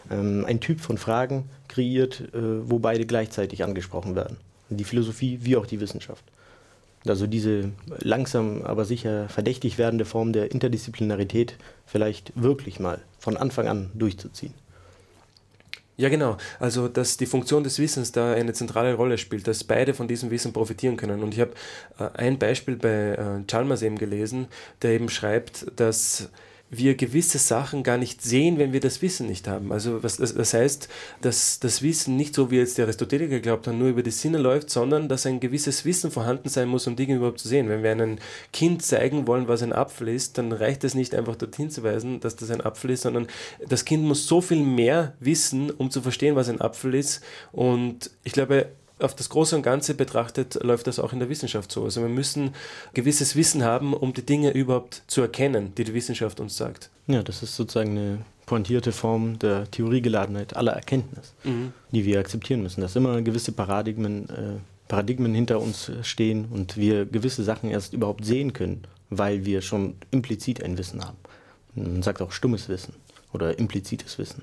[0.09, 4.37] ähm, ein Typ von Fragen kreiert, äh, wo beide gleichzeitig angesprochen werden.
[4.69, 6.23] Die Philosophie wie auch die Wissenschaft.
[7.05, 7.69] Also diese
[7.99, 14.55] langsam, aber sicher verdächtig werdende Form der Interdisziplinarität vielleicht wirklich mal von Anfang an durchzuziehen.
[15.99, 16.37] Ja, genau.
[16.59, 20.29] Also, dass die Funktion des Wissens da eine zentrale Rolle spielt, dass beide von diesem
[20.29, 21.23] Wissen profitieren können.
[21.23, 21.53] Und ich habe
[21.97, 24.47] äh, ein Beispiel bei äh, Chalmers eben gelesen,
[24.83, 26.29] der eben schreibt, dass
[26.69, 29.71] wir gewisse Sachen gar nicht sehen, wenn wir das Wissen nicht haben.
[29.71, 30.89] Also was, das heißt,
[31.21, 34.37] dass das Wissen nicht so wie jetzt die Aristoteliker geglaubt haben, nur über die Sinne
[34.37, 37.69] läuft, sondern dass ein gewisses Wissen vorhanden sein muss, um Dinge überhaupt zu sehen.
[37.69, 38.17] Wenn wir einem
[38.51, 42.19] Kind zeigen wollen, was ein Apfel ist, dann reicht es nicht einfach dorthin zu weisen,
[42.19, 43.27] dass das ein Apfel ist, sondern
[43.67, 47.21] das Kind muss so viel mehr wissen, um zu verstehen, was ein Apfel ist.
[47.53, 48.67] Und ich glaube,
[48.99, 51.83] auf das Große und Ganze betrachtet läuft das auch in der Wissenschaft so.
[51.83, 52.53] Also wir müssen
[52.93, 56.89] gewisses Wissen haben, um die Dinge überhaupt zu erkennen, die die Wissenschaft uns sagt.
[57.07, 61.73] Ja, das ist sozusagen eine pointierte Form der Theoriegeladenheit aller Erkenntnis, mhm.
[61.91, 67.05] die wir akzeptieren müssen, dass immer gewisse Paradigmen, äh, Paradigmen hinter uns stehen und wir
[67.05, 71.17] gewisse Sachen erst überhaupt sehen können, weil wir schon implizit ein Wissen haben.
[71.75, 72.93] Man sagt auch stummes Wissen
[73.33, 74.41] oder implizites Wissen.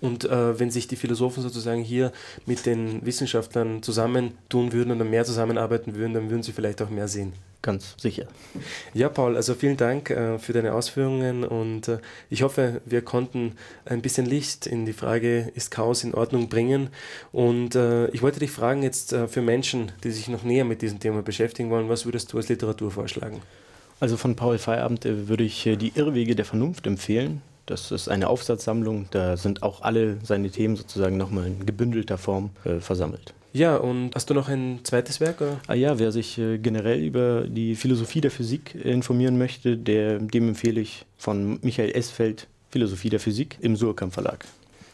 [0.00, 2.12] Und äh, wenn sich die Philosophen sozusagen hier
[2.46, 7.08] mit den Wissenschaftlern zusammentun würden und mehr zusammenarbeiten würden, dann würden sie vielleicht auch mehr
[7.08, 7.32] sehen.
[7.64, 8.26] Ganz sicher.
[8.92, 11.96] Ja, Paul, also vielen Dank äh, für deine Ausführungen und äh,
[12.28, 13.52] ich hoffe, wir konnten
[13.86, 16.90] ein bisschen Licht in die Frage, ist Chaos in Ordnung bringen?
[17.32, 20.82] Und äh, ich wollte dich fragen jetzt äh, für Menschen, die sich noch näher mit
[20.82, 23.40] diesem Thema beschäftigen wollen, was würdest du als Literatur vorschlagen?
[23.98, 27.40] Also von Paul Feierabend äh, würde ich die Irrwege der Vernunft empfehlen.
[27.66, 32.50] Das ist eine Aufsatzsammlung, da sind auch alle seine Themen sozusagen nochmal in gebündelter Form
[32.64, 33.32] äh, versammelt.
[33.54, 35.40] Ja, und hast du noch ein zweites Werk?
[35.40, 35.60] Oder?
[35.68, 40.48] Ah ja, wer sich äh, generell über die Philosophie der Physik informieren möchte, der, dem
[40.48, 44.44] empfehle ich von Michael Esfeld Philosophie der Physik im Surkamp Verlag.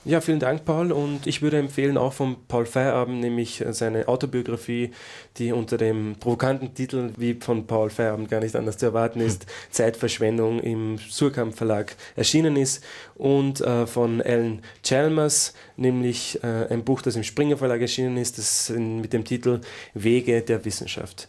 [0.07, 0.93] Ja, vielen Dank, Paul.
[0.93, 4.93] Und ich würde empfehlen auch von Paul Feierabend, nämlich seine Autobiografie,
[5.37, 9.45] die unter dem provokanten Titel, wie von Paul Feierabend gar nicht anders zu erwarten ist,
[9.71, 12.83] Zeitverschwendung im Surkamp Verlag erschienen ist.
[13.17, 18.39] Und äh, von Alan Chalmers, nämlich äh, ein Buch, das im Springer Verlag erschienen ist,
[18.39, 19.61] das mit dem Titel
[19.93, 21.29] Wege der Wissenschaft.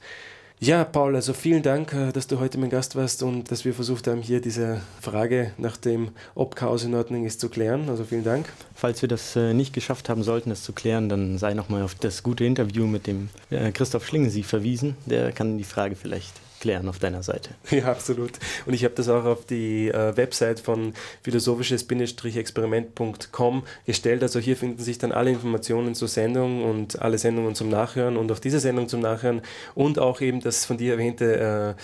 [0.63, 3.73] Ja, Paul, also vielen Dank, äh, dass du heute mein Gast warst und dass wir
[3.73, 7.89] versucht haben, hier diese Frage nach dem, ob Chaos in Ordnung ist, zu klären.
[7.89, 8.45] Also vielen Dank.
[8.75, 11.95] Falls wir das äh, nicht geschafft haben sollten, das zu klären, dann sei nochmal auf
[11.95, 14.95] das gute Interview mit dem äh, Christoph Schlingensief verwiesen.
[15.07, 17.49] Der kann die Frage vielleicht klären auf deiner Seite.
[17.71, 18.33] Ja, absolut.
[18.65, 20.93] Und ich habe das auch auf die äh, Website von
[21.23, 24.23] philosophisches-experiment.com gestellt.
[24.23, 28.31] Also hier finden sich dann alle Informationen zur Sendung und alle Sendungen zum Nachhören und
[28.31, 29.41] auch diese Sendung zum Nachhören
[29.73, 31.75] und auch eben das von dir erwähnte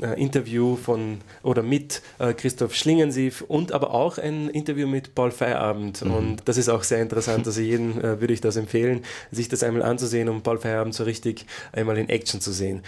[0.00, 5.14] äh, äh, Interview von oder mit äh, Christoph Schlingensief und aber auch ein Interview mit
[5.14, 6.04] Paul Feierabend.
[6.04, 6.14] Mhm.
[6.14, 7.46] Und das ist auch sehr interessant.
[7.46, 11.04] Also jedem äh, würde ich das empfehlen, sich das einmal anzusehen, um Paul Feierabend so
[11.04, 12.82] richtig einmal in Action zu sehen.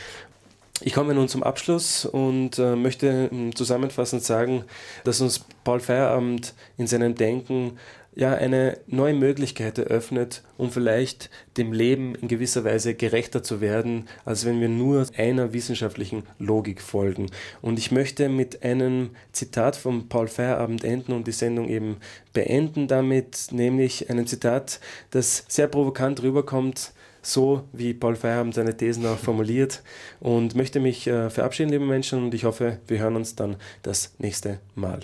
[0.81, 4.65] Ich komme nun zum Abschluss und äh, möchte äh, zusammenfassend sagen,
[5.03, 7.79] dass uns Paul Feierabend in seinem Denken
[8.15, 14.09] ja eine neue Möglichkeit eröffnet, um vielleicht dem Leben in gewisser Weise gerechter zu werden,
[14.25, 17.27] als wenn wir nur einer wissenschaftlichen Logik folgen.
[17.61, 21.99] Und ich möchte mit einem Zitat von Paul Feierabend enden und die Sendung eben
[22.33, 26.93] beenden damit, nämlich einem Zitat, das sehr provokant rüberkommt,
[27.29, 29.83] so, wie Paul Feierabend seine Thesen auch formuliert
[30.21, 34.15] und möchte mich äh, verabschieden, liebe Menschen, und ich hoffe, wir hören uns dann das
[34.19, 35.01] nächste Mal.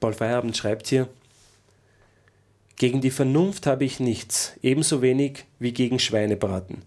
[0.00, 1.08] Paul Feierabend schreibt hier,
[2.76, 6.82] gegen die Vernunft habe ich nichts, ebenso wenig wie gegen Schweinebraten.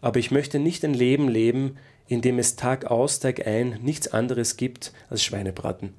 [0.00, 1.76] Aber ich möchte nicht ein Leben leben,
[2.08, 5.92] in dem es Tag aus, Tag ein nichts anderes gibt als Schweinebraten.